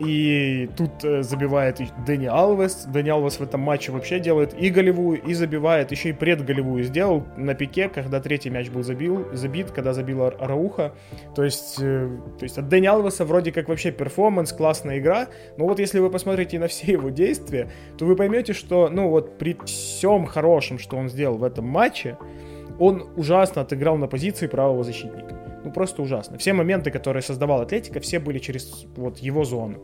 И 0.00 0.68
тут 0.76 1.04
э, 1.04 1.22
забивает 1.22 1.80
Дэнни 2.04 2.26
Алвес. 2.26 2.84
Дэнни 2.86 3.10
Алвес 3.10 3.38
в 3.38 3.42
этом 3.42 3.60
матче 3.60 3.92
вообще 3.92 4.18
делает 4.18 4.54
и 4.58 4.68
голевую, 4.70 5.22
и 5.22 5.34
забивает. 5.34 5.92
Еще 5.92 6.10
и 6.10 6.12
предголевую 6.12 6.82
сделал 6.82 7.24
на 7.36 7.54
пике, 7.54 7.88
когда 7.88 8.20
третий 8.20 8.50
мяч 8.50 8.70
был 8.70 8.82
забил, 8.82 9.28
забит, 9.32 9.70
когда 9.70 9.92
забила 9.92 10.32
Рауха. 10.38 10.94
То 11.36 11.44
есть, 11.44 11.76
э, 11.80 12.10
то 12.38 12.42
есть 12.42 12.58
от 12.58 12.68
Дэнни 12.68 12.86
Алвеса 12.86 13.24
вроде 13.24 13.52
как 13.52 13.68
вообще 13.68 13.92
перформанс, 13.92 14.52
классная 14.52 14.98
игра. 14.98 15.28
Но 15.56 15.66
вот 15.66 15.78
если 15.78 16.00
вы 16.00 16.10
посмотрите 16.10 16.58
на 16.58 16.66
все 16.66 16.92
его 16.92 17.10
действия, 17.10 17.70
то 17.96 18.04
вы 18.04 18.16
поймете, 18.16 18.52
что, 18.52 18.88
ну 18.88 19.08
вот 19.08 19.38
при 19.38 19.56
всем 19.64 20.26
хорошем, 20.26 20.78
что 20.78 20.96
он 20.96 21.08
сделал 21.08 21.36
в 21.36 21.44
этом 21.44 21.66
матче, 21.66 22.18
он 22.80 23.06
ужасно 23.16 23.62
отыграл 23.62 23.96
на 23.96 24.08
позиции 24.08 24.48
правого 24.48 24.82
защитника 24.82 25.43
ну 25.64 25.72
просто 25.72 26.02
ужасно. 26.02 26.38
Все 26.38 26.52
моменты, 26.52 26.90
которые 26.90 27.22
создавал 27.22 27.60
Атлетика, 27.62 28.00
все 28.00 28.18
были 28.18 28.38
через 28.38 28.86
вот 28.96 29.18
его 29.18 29.44
зону. 29.44 29.82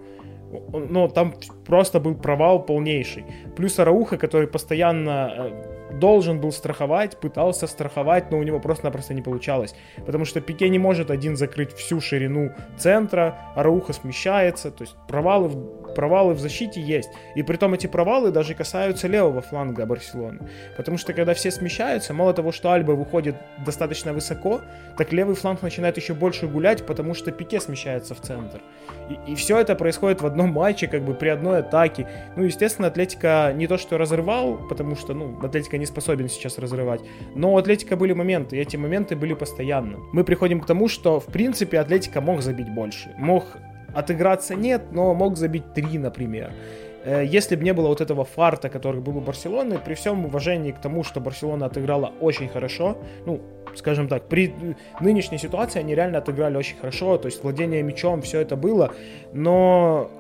Но 0.73 1.09
там 1.09 1.35
просто 1.64 2.01
был 2.01 2.16
провал 2.16 2.64
полнейший. 2.64 3.25
Плюс 3.57 3.79
Арауха, 3.79 4.16
который 4.16 4.49
постоянно 4.49 5.33
э, 5.37 5.99
должен 5.99 6.40
был 6.40 6.51
страховать, 6.51 7.16
пытался 7.19 7.69
страховать, 7.69 8.33
но 8.33 8.38
у 8.38 8.43
него 8.43 8.59
просто-напросто 8.59 9.14
не 9.14 9.23
получалось. 9.23 9.75
Потому 10.07 10.25
что 10.25 10.40
Пике 10.40 10.69
не 10.69 10.79
может 10.79 11.11
один 11.11 11.37
закрыть 11.37 11.73
всю 11.73 12.01
ширину 12.01 12.51
центра, 12.77 13.38
Арауха 13.55 13.93
смещается, 13.93 14.73
то 14.73 14.83
есть 14.83 14.97
провалы 15.07 15.49
провалы 15.94 16.35
в 16.35 16.40
защите 16.40 16.81
есть. 16.81 17.11
И 17.35 17.42
при 17.42 17.57
том 17.57 17.74
эти 17.74 17.87
провалы 17.87 18.31
даже 18.31 18.55
касаются 18.55 19.09
левого 19.09 19.40
фланга 19.40 19.87
Барселоны. 19.87 20.40
Потому 20.76 20.98
что 20.98 21.12
когда 21.12 21.35
все 21.35 21.50
смещаются, 21.50 22.14
мало 22.14 22.33
того, 22.33 22.53
что 22.53 22.72
Альба 22.72 22.92
выходит 22.92 23.37
достаточно 23.64 24.12
высоко, 24.12 24.61
так 24.96 25.12
левый 25.12 25.35
фланг 25.35 25.62
начинает 25.62 25.96
еще 25.96 26.14
больше 26.14 26.46
гулять, 26.46 26.87
потому 26.87 27.14
что 27.14 27.31
Пике 27.33 27.61
смещается 27.61 28.14
в 28.14 28.20
центр. 28.20 28.61
И, 29.09 29.33
и 29.33 29.35
все 29.35 29.59
это 29.59 29.74
происходит 29.74 30.20
в 30.20 30.26
одном 30.26 30.53
матче, 30.53 30.87
как 30.87 31.03
бы 31.03 31.14
при 31.14 31.29
одной 31.29 31.61
атаке. 31.61 32.09
Ну, 32.37 32.44
естественно, 32.44 32.88
Атлетика 32.88 33.53
не 33.55 33.66
то 33.66 33.79
что 33.79 33.98
разрывал, 33.98 34.59
потому 34.68 34.96
что, 34.96 35.14
ну, 35.14 35.38
Атлетика 35.42 35.79
не 35.79 35.87
способен 35.87 36.29
сейчас 36.29 36.59
разрывать, 36.59 37.00
но 37.35 37.55
у 37.55 37.57
Атлетика 37.57 37.96
были 37.96 38.12
моменты, 38.12 38.57
и 38.57 38.61
эти 38.61 38.76
моменты 38.76 39.16
были 39.16 39.35
постоянно. 39.35 39.98
Мы 40.12 40.24
приходим 40.24 40.61
к 40.61 40.66
тому, 40.66 40.88
что, 40.88 41.20
в 41.20 41.26
принципе, 41.26 41.79
Атлетика 41.79 42.20
мог 42.20 42.42
забить 42.42 42.72
больше. 42.72 43.14
Мог 43.18 43.44
Отыграться 43.94 44.55
нет, 44.55 44.83
но 44.92 45.14
мог 45.14 45.37
забить 45.37 45.74
3, 45.74 45.98
например. 45.98 46.53
Э, 47.05 47.24
если 47.24 47.57
бы 47.57 47.64
не 47.64 47.72
было 47.72 47.88
вот 47.88 48.00
этого 48.00 48.24
фарта, 48.24 48.68
который 48.68 49.00
был 49.00 49.16
у 49.16 49.20
Барселоны, 49.20 49.79
при 49.79 49.94
всем 49.94 50.24
уважении 50.24 50.72
к 50.72 50.81
тому, 50.81 51.03
что 51.05 51.20
Барселона 51.20 51.66
отыграла 51.66 52.12
очень 52.20 52.48
хорошо, 52.48 52.98
ну, 53.26 53.40
скажем 53.74 54.09
так, 54.09 54.29
при 54.29 54.55
нынешней 55.00 55.38
ситуации 55.38 55.81
они 55.81 55.94
реально 55.94 56.18
отыграли 56.18 56.57
очень 56.57 56.76
хорошо, 56.76 57.18
то 57.18 57.26
есть 57.26 57.42
владение 57.42 57.83
мячом, 57.83 58.22
все 58.22 58.40
это 58.40 58.57
было, 58.57 58.92
но 59.33 60.11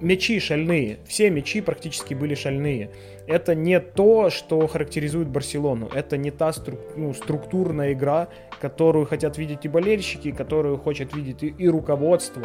мячи 0.00 0.40
шальные, 0.40 0.98
все 1.06 1.30
мячи 1.30 1.60
практически 1.60 2.14
были 2.14 2.34
шальные. 2.34 2.90
Это 3.30 3.54
не 3.54 3.78
то, 3.78 4.28
что 4.28 4.66
характеризует 4.66 5.28
Барселону, 5.28 5.88
это 5.94 6.16
не 6.16 6.32
та 6.32 6.52
струк, 6.52 6.80
ну, 6.96 7.14
структурная 7.14 7.92
игра, 7.92 8.26
которую 8.60 9.06
хотят 9.06 9.38
видеть 9.38 9.64
и 9.64 9.68
болельщики, 9.68 10.32
которую 10.32 10.78
хочет 10.78 11.14
видеть 11.14 11.44
и, 11.44 11.46
и 11.46 11.68
руководство. 11.68 12.42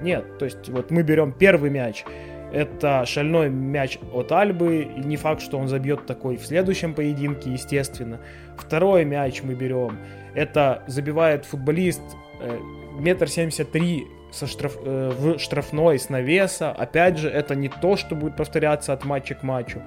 Нет, 0.00 0.38
то 0.38 0.46
есть 0.46 0.70
вот 0.70 0.90
мы 0.90 1.02
берем 1.02 1.32
первый 1.32 1.68
мяч, 1.68 2.04
это 2.50 3.04
шальной 3.04 3.50
мяч 3.50 3.98
от 4.14 4.32
Альбы, 4.32 4.88
и 4.96 5.00
не 5.00 5.16
факт, 5.16 5.42
что 5.42 5.58
он 5.58 5.68
забьет 5.68 6.06
такой 6.06 6.36
в 6.38 6.46
следующем 6.46 6.94
поединке, 6.94 7.52
естественно. 7.52 8.18
Второй 8.56 9.04
мяч 9.04 9.42
мы 9.42 9.54
берем, 9.54 9.98
это 10.34 10.82
забивает 10.86 11.44
футболист 11.44 12.02
э, 12.40 12.58
метр 12.98 13.28
семьдесят 13.28 13.70
три 13.70 14.06
со 14.30 14.46
штраф, 14.46 14.78
э, 14.82 15.12
в 15.14 15.38
штрафной 15.38 15.98
с 15.98 16.08
навеса. 16.08 16.70
Опять 16.70 17.18
же, 17.18 17.28
это 17.28 17.54
не 17.54 17.68
то, 17.68 17.96
что 17.96 18.14
будет 18.14 18.36
повторяться 18.36 18.94
от 18.94 19.04
матча 19.04 19.34
к 19.34 19.42
матчу. 19.42 19.82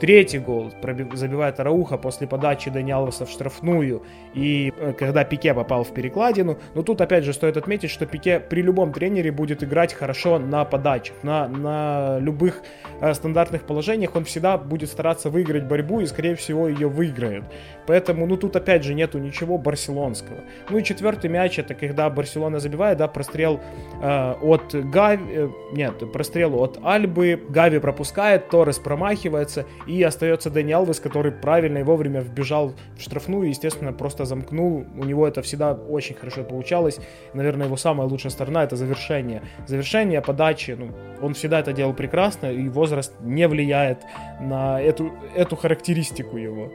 Третий 0.00 0.38
гол 0.38 0.72
забивает 1.12 1.60
Рауха 1.60 1.98
после 1.98 2.26
подачи 2.26 2.70
Даниалоса 2.70 3.26
в 3.26 3.30
штрафную 3.30 4.02
и 4.32 4.72
э, 4.74 4.94
когда 4.94 5.24
Пике 5.24 5.52
попал 5.52 5.84
в 5.84 5.92
перекладину. 5.92 6.58
Но 6.74 6.82
тут 6.82 7.02
опять 7.02 7.24
же 7.24 7.34
стоит 7.34 7.58
отметить, 7.58 7.90
что 7.90 8.06
Пике 8.06 8.40
при 8.40 8.62
любом 8.62 8.94
тренере 8.94 9.30
будет 9.30 9.62
играть 9.62 9.92
хорошо 9.92 10.38
на 10.38 10.64
подачах, 10.64 11.16
на, 11.22 11.48
на 11.48 12.18
любых 12.18 12.62
э, 13.02 13.12
стандартных 13.12 13.64
положениях. 13.64 14.16
Он 14.16 14.24
всегда 14.24 14.56
будет 14.56 14.88
стараться 14.88 15.28
выиграть 15.28 15.64
борьбу 15.64 16.00
и 16.00 16.06
скорее 16.06 16.34
всего 16.34 16.66
ее 16.66 16.88
выиграет. 16.88 17.44
Поэтому, 17.86 18.24
ну 18.24 18.38
тут 18.38 18.56
опять 18.56 18.84
же 18.84 18.94
нету 18.94 19.18
ничего 19.18 19.58
барселонского. 19.58 20.38
Ну 20.70 20.78
и 20.78 20.82
четвертый 20.82 21.28
мяч 21.28 21.58
это 21.58 21.74
когда 21.74 22.08
Барселона 22.08 22.58
забивает, 22.58 22.96
да, 22.96 23.06
прострел 23.06 23.60
э, 24.00 24.32
от 24.40 24.74
Гави, 24.74 25.24
э, 25.28 25.48
нет, 25.72 26.10
прострел 26.10 26.58
от 26.62 26.78
Альбы, 26.82 27.38
Гави 27.50 27.80
пропускает, 27.80 28.48
Торрес 28.48 28.78
промахивается 28.78 29.66
и 29.90 30.02
остается 30.04 30.50
Дани 30.50 30.72
Алвес, 30.72 31.00
который 31.00 31.32
правильно 31.32 31.78
и 31.78 31.82
вовремя 31.82 32.20
вбежал 32.20 32.74
в 32.96 33.02
штрафную, 33.02 33.48
естественно, 33.48 33.92
просто 33.92 34.24
замкнул. 34.24 34.84
У 34.96 35.04
него 35.04 35.26
это 35.26 35.42
всегда 35.42 35.72
очень 35.72 36.14
хорошо 36.14 36.44
получалось. 36.44 37.00
Наверное, 37.34 37.66
его 37.66 37.76
самая 37.76 38.06
лучшая 38.06 38.30
сторона 38.30 38.62
это 38.62 38.76
завершение. 38.76 39.42
Завершение, 39.66 40.20
подачи, 40.20 40.76
ну, 40.78 40.90
он 41.20 41.34
всегда 41.34 41.58
это 41.58 41.72
делал 41.72 41.92
прекрасно, 41.92 42.52
и 42.52 42.68
возраст 42.68 43.12
не 43.20 43.48
влияет 43.48 43.98
на 44.40 44.80
эту, 44.80 45.12
эту 45.34 45.56
характеристику 45.56 46.36
его. 46.36 46.70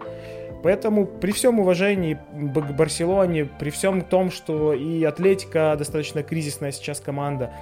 Поэтому 0.61 1.05
при 1.05 1.31
всем 1.31 1.59
уважении 1.59 2.15
к 2.15 2.75
Барселоне, 2.75 3.45
при 3.45 3.69
всем 3.69 4.01
том, 4.01 4.29
что 4.29 4.73
и 4.73 5.03
Атлетика 5.05 5.75
достаточно 5.77 6.21
кризисная 6.21 6.73
сейчас 6.73 6.99
команда, 6.99 7.53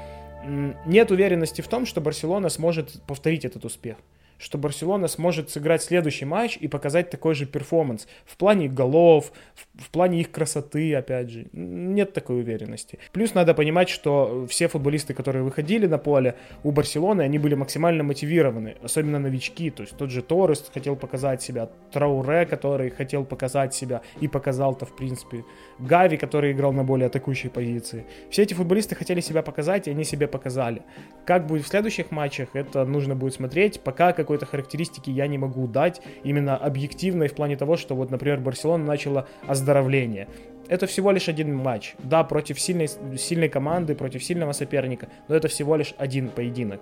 нет 0.86 1.12
уверенности 1.12 1.62
в 1.62 1.68
том, 1.68 1.86
что 1.86 2.02
Барселона 2.02 2.50
сможет 2.50 3.02
повторить 3.06 3.46
этот 3.46 3.66
успех 3.66 3.98
что 4.44 4.58
Барселона 4.58 5.08
сможет 5.08 5.50
сыграть 5.50 5.82
следующий 5.82 6.26
матч 6.26 6.58
и 6.58 6.68
показать 6.68 7.10
такой 7.10 7.34
же 7.34 7.46
перформанс 7.46 8.08
в 8.26 8.36
плане 8.36 8.68
голов, 8.68 9.32
в, 9.56 9.86
в 9.86 9.90
плане 9.90 10.20
их 10.20 10.32
красоты, 10.32 10.94
опять 10.94 11.30
же. 11.30 11.48
Нет 11.54 12.12
такой 12.12 12.42
уверенности. 12.42 13.00
Плюс 13.14 13.34
надо 13.34 13.54
понимать, 13.54 13.88
что 13.88 14.46
все 14.50 14.68
футболисты, 14.68 15.14
которые 15.14 15.44
выходили 15.44 15.88
на 15.88 15.98
поле 15.98 16.36
у 16.64 16.72
Барселоны, 16.72 17.22
они 17.22 17.40
были 17.40 17.56
максимально 17.56 18.04
мотивированы, 18.04 18.76
особенно 18.84 19.18
новички. 19.18 19.70
То 19.70 19.84
есть 19.84 19.96
тот 19.96 20.12
же 20.12 20.22
Торрес 20.22 20.70
хотел 20.74 20.98
показать 20.98 21.42
себя, 21.42 21.70
Трауре, 21.94 22.46
который 22.46 22.90
хотел 22.90 23.24
показать 23.24 23.74
себя 23.74 24.02
и 24.20 24.28
показал-то, 24.28 24.86
в 24.86 24.94
принципе, 24.96 25.46
Гави, 25.80 26.18
который 26.18 26.52
играл 26.52 26.74
на 26.74 26.84
более 26.84 27.08
атакующей 27.08 27.50
позиции. 27.50 28.06
Все 28.30 28.44
эти 28.44 28.54
футболисты 28.54 28.96
хотели 28.96 29.22
себя 29.22 29.42
показать, 29.42 29.88
и 29.88 29.92
они 29.92 30.04
себя 30.04 30.28
показали. 30.28 30.82
Как 31.26 31.48
будет 31.48 31.64
в 31.64 31.68
следующих 31.70 32.12
матчах, 32.12 32.50
это 32.54 32.84
нужно 32.84 33.16
будет 33.16 33.34
смотреть. 33.34 33.80
Пока 33.80 34.12
какой-то 34.34 34.46
характеристики 34.48 35.12
я 35.12 35.28
не 35.28 35.38
могу 35.38 35.68
дать, 35.68 36.02
именно 36.24 36.58
объективной 36.58 37.28
в 37.28 37.36
плане 37.36 37.56
того, 37.56 37.78
что 37.78 37.96
вот, 37.96 38.10
например, 38.10 38.40
Барселона 38.40 38.84
начала 38.84 39.28
оздоровление. 39.48 40.28
Это 40.68 40.88
всего 40.88 41.12
лишь 41.12 41.30
один 41.30 41.56
матч. 41.56 41.94
Да, 42.00 42.24
против 42.24 42.60
сильной, 42.60 42.90
сильной 43.18 43.50
команды, 43.50 43.94
против 43.94 44.24
сильного 44.24 44.54
соперника, 44.54 45.08
но 45.28 45.36
это 45.36 45.48
всего 45.48 45.76
лишь 45.76 45.94
один 46.00 46.30
поединок. 46.30 46.82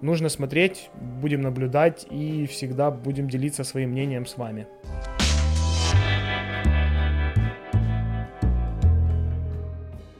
Нужно 0.00 0.30
смотреть, 0.30 0.88
будем 1.20 1.42
наблюдать 1.42 2.06
и 2.10 2.46
всегда 2.46 2.90
будем 2.90 3.28
делиться 3.28 3.64
своим 3.64 3.90
мнением 3.90 4.24
с 4.24 4.38
вами. 4.38 4.66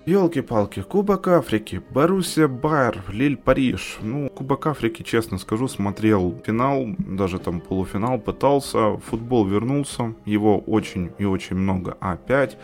Елки-палки, 0.06 0.82
Кубок 0.82 1.26
Африки, 1.26 1.82
Боруссия 1.90 2.46
Байер, 2.46 3.02
Лиль 3.08 3.36
Париж. 3.36 3.98
Ну, 4.00 4.28
Кубок 4.28 4.68
Африки, 4.68 5.02
честно 5.02 5.36
скажу, 5.36 5.66
смотрел 5.66 6.40
финал, 6.46 6.86
даже 6.96 7.40
там 7.40 7.60
полуфинал 7.60 8.20
пытался, 8.20 8.98
футбол 8.98 9.44
вернулся, 9.44 10.14
его 10.24 10.60
очень 10.60 11.10
и 11.18 11.24
очень 11.24 11.56
много 11.56 11.96
опять. 11.98 12.56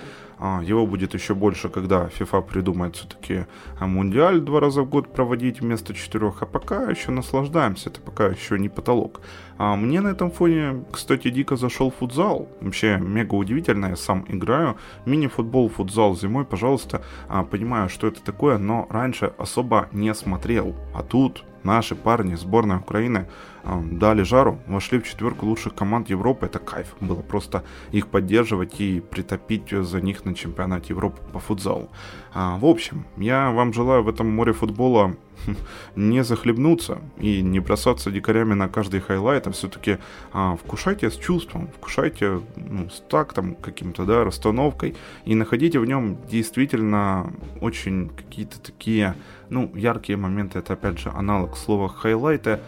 А, 0.44 0.60
его 0.60 0.86
будет 0.88 1.14
еще 1.14 1.36
больше, 1.36 1.68
когда 1.68 2.08
FIFA 2.08 2.42
придумает 2.42 2.96
все-таки 2.96 3.46
а, 3.78 3.86
мундиаль 3.86 4.40
два 4.40 4.58
раза 4.58 4.82
в 4.82 4.88
год 4.88 5.12
проводить 5.12 5.60
вместо 5.60 5.94
четырех, 5.94 6.42
а 6.42 6.46
пока 6.46 6.90
еще 6.90 7.12
наслаждаемся, 7.12 7.90
это 7.90 8.00
пока 8.00 8.26
еще 8.26 8.58
не 8.58 8.68
потолок. 8.68 9.20
А 9.56 9.76
мне 9.76 10.00
на 10.00 10.08
этом 10.08 10.32
фоне, 10.32 10.84
кстати, 10.90 11.30
дико 11.30 11.54
зашел 11.54 11.92
футзал. 11.92 12.48
Вообще 12.60 12.98
мега 12.98 13.36
удивительно, 13.36 13.86
я 13.86 13.96
сам 13.96 14.24
играю. 14.26 14.76
Мини-футбол, 15.06 15.68
футзал 15.68 16.16
зимой, 16.16 16.44
пожалуйста. 16.44 17.02
А, 17.28 17.44
понимаю, 17.44 17.88
что 17.88 18.08
это 18.08 18.20
такое, 18.20 18.58
но 18.58 18.88
раньше 18.90 19.32
особо 19.38 19.88
не 19.92 20.12
смотрел. 20.12 20.74
А 20.92 21.04
тут 21.04 21.44
наши 21.62 21.94
парни, 21.94 22.34
сборная 22.34 22.78
Украины, 22.78 23.28
дали 23.64 24.22
жару, 24.22 24.58
вошли 24.66 24.98
в 24.98 25.04
четверку 25.04 25.46
лучших 25.46 25.74
команд 25.74 26.10
Европы. 26.10 26.46
Это 26.46 26.58
кайф. 26.58 26.94
Было 27.00 27.22
просто 27.22 27.62
их 27.92 28.08
поддерживать 28.08 28.80
и 28.80 29.00
притопить 29.00 29.70
за 29.70 30.00
них 30.00 30.24
на 30.24 30.34
чемпионате 30.34 30.86
Европы 30.90 31.20
по 31.32 31.38
футзалу. 31.38 31.88
В 32.34 32.64
общем, 32.64 33.04
я 33.16 33.50
вам 33.50 33.72
желаю 33.72 34.02
в 34.02 34.08
этом 34.08 34.30
море 34.30 34.52
футбола 34.52 35.16
не 35.96 36.24
захлебнуться 36.24 36.98
и 37.18 37.42
не 37.42 37.60
бросаться 37.60 38.10
дикарями 38.10 38.54
на 38.54 38.68
каждый 38.68 39.00
хайлайт, 39.00 39.46
а 39.46 39.52
все-таки 39.52 39.98
а, 40.32 40.56
вкушайте 40.56 41.10
с 41.10 41.16
чувством, 41.16 41.68
вкушайте 41.76 42.40
ну, 42.56 42.88
с 42.90 43.00
тактом 43.00 43.54
каким-то, 43.54 44.04
да, 44.04 44.24
расстановкой 44.24 44.94
и 45.24 45.34
находите 45.34 45.78
в 45.78 45.86
нем 45.86 46.18
действительно 46.28 47.32
очень 47.60 48.08
какие-то 48.08 48.60
такие, 48.60 49.14
ну, 49.50 49.70
яркие 49.74 50.16
моменты. 50.16 50.58
Это, 50.58 50.74
опять 50.74 50.98
же, 50.98 51.10
аналог 51.10 51.56
слова 51.56 51.88
хайлайты. 51.88 52.60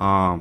А, 0.00 0.38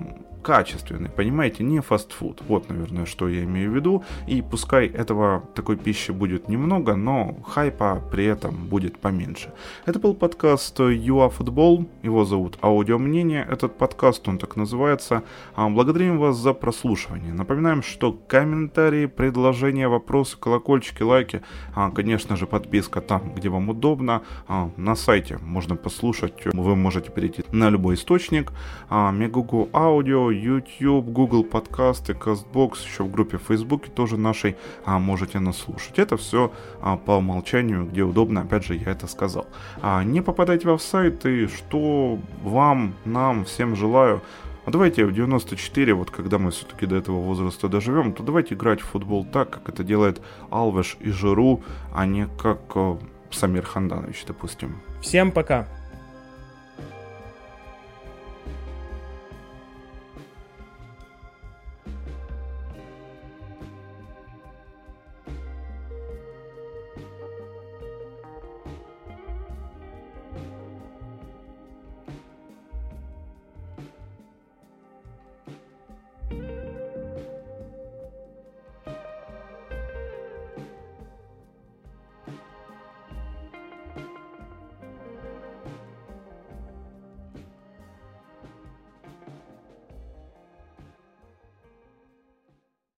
качественный, 0.49 1.09
понимаете, 1.09 1.63
не 1.63 1.79
фастфуд. 1.79 2.41
Вот, 2.47 2.69
наверное, 2.69 3.05
что 3.05 3.29
я 3.29 3.43
имею 3.43 3.71
в 3.71 3.75
виду. 3.75 4.03
И 4.25 4.41
пускай 4.41 4.87
этого 4.87 5.43
такой 5.53 5.77
пищи 5.77 6.09
будет 6.09 6.49
немного, 6.49 6.95
но 6.95 7.35
хайпа 7.47 8.01
при 8.11 8.25
этом 8.25 8.55
будет 8.65 8.97
поменьше. 8.97 9.53
Это 9.85 9.99
был 9.99 10.15
подкаст 10.15 10.79
ЮА 10.79 11.29
Футбол. 11.29 11.85
Его 12.01 12.25
зовут 12.25 12.57
Аудио 12.63 12.97
Мнение. 12.97 13.47
Этот 13.47 13.77
подкаст, 13.77 14.27
он 14.27 14.39
так 14.39 14.55
называется. 14.55 15.21
А, 15.55 15.69
благодарим 15.69 16.17
вас 16.17 16.35
за 16.35 16.53
прослушивание. 16.53 17.31
Напоминаем, 17.31 17.83
что 17.83 18.11
комментарии, 18.11 19.05
предложения, 19.05 19.87
вопросы, 19.87 20.35
колокольчики, 20.35 21.03
лайки, 21.03 21.43
а, 21.75 21.91
конечно 21.91 22.35
же, 22.35 22.47
подписка 22.47 23.01
там, 23.01 23.35
где 23.35 23.49
вам 23.49 23.69
удобно. 23.69 24.23
А, 24.47 24.71
на 24.77 24.95
сайте 24.95 25.37
можно 25.37 25.75
послушать. 25.75 26.33
Вы 26.45 26.75
можете 26.75 27.11
перейти 27.11 27.43
на 27.51 27.69
любой 27.69 27.93
источник. 27.93 28.51
Мегугу 28.89 29.69
Аудио, 29.73 30.31
YouTube, 30.39 31.05
Google 31.07 31.43
подкасты, 31.43 32.13
CastBox, 32.13 32.85
еще 32.85 33.03
в 33.03 33.11
группе 33.11 33.37
Facebook 33.37 33.89
тоже 33.89 34.17
нашей 34.17 34.55
а, 34.85 34.99
можете 34.99 35.39
нас 35.39 35.57
слушать. 35.57 35.99
Это 35.99 36.17
все 36.17 36.51
а, 36.81 36.97
по 36.97 37.11
умолчанию, 37.17 37.85
где 37.85 38.03
удобно, 38.03 38.41
опять 38.41 38.65
же, 38.65 38.75
я 38.75 38.91
это 38.91 39.07
сказал. 39.07 39.47
А, 39.81 40.03
не 40.03 40.21
попадайте 40.21 40.67
в 40.67 40.79
сайт 40.79 41.25
и 41.25 41.47
что 41.47 42.19
вам, 42.43 42.95
нам, 43.05 43.45
всем 43.45 43.75
желаю. 43.75 44.21
А 44.65 44.71
давайте 44.71 45.05
в 45.05 45.11
94, 45.11 45.93
вот 45.93 46.11
когда 46.11 46.37
мы 46.37 46.51
все-таки 46.51 46.85
до 46.85 46.95
этого 46.95 47.19
возраста 47.19 47.67
доживем, 47.67 48.13
то 48.13 48.23
давайте 48.23 48.55
играть 48.55 48.81
в 48.81 48.85
футбол 48.85 49.25
так, 49.25 49.49
как 49.49 49.69
это 49.69 49.83
делает 49.83 50.21
Алвеш 50.51 50.97
и 50.99 51.09
Жиру, 51.09 51.63
а 51.93 52.05
не 52.05 52.27
как 52.37 52.59
э, 52.75 52.97
Самир 53.31 53.65
Ханданович, 53.65 54.25
допустим. 54.27 54.77
Всем 55.01 55.31
пока! 55.31 55.67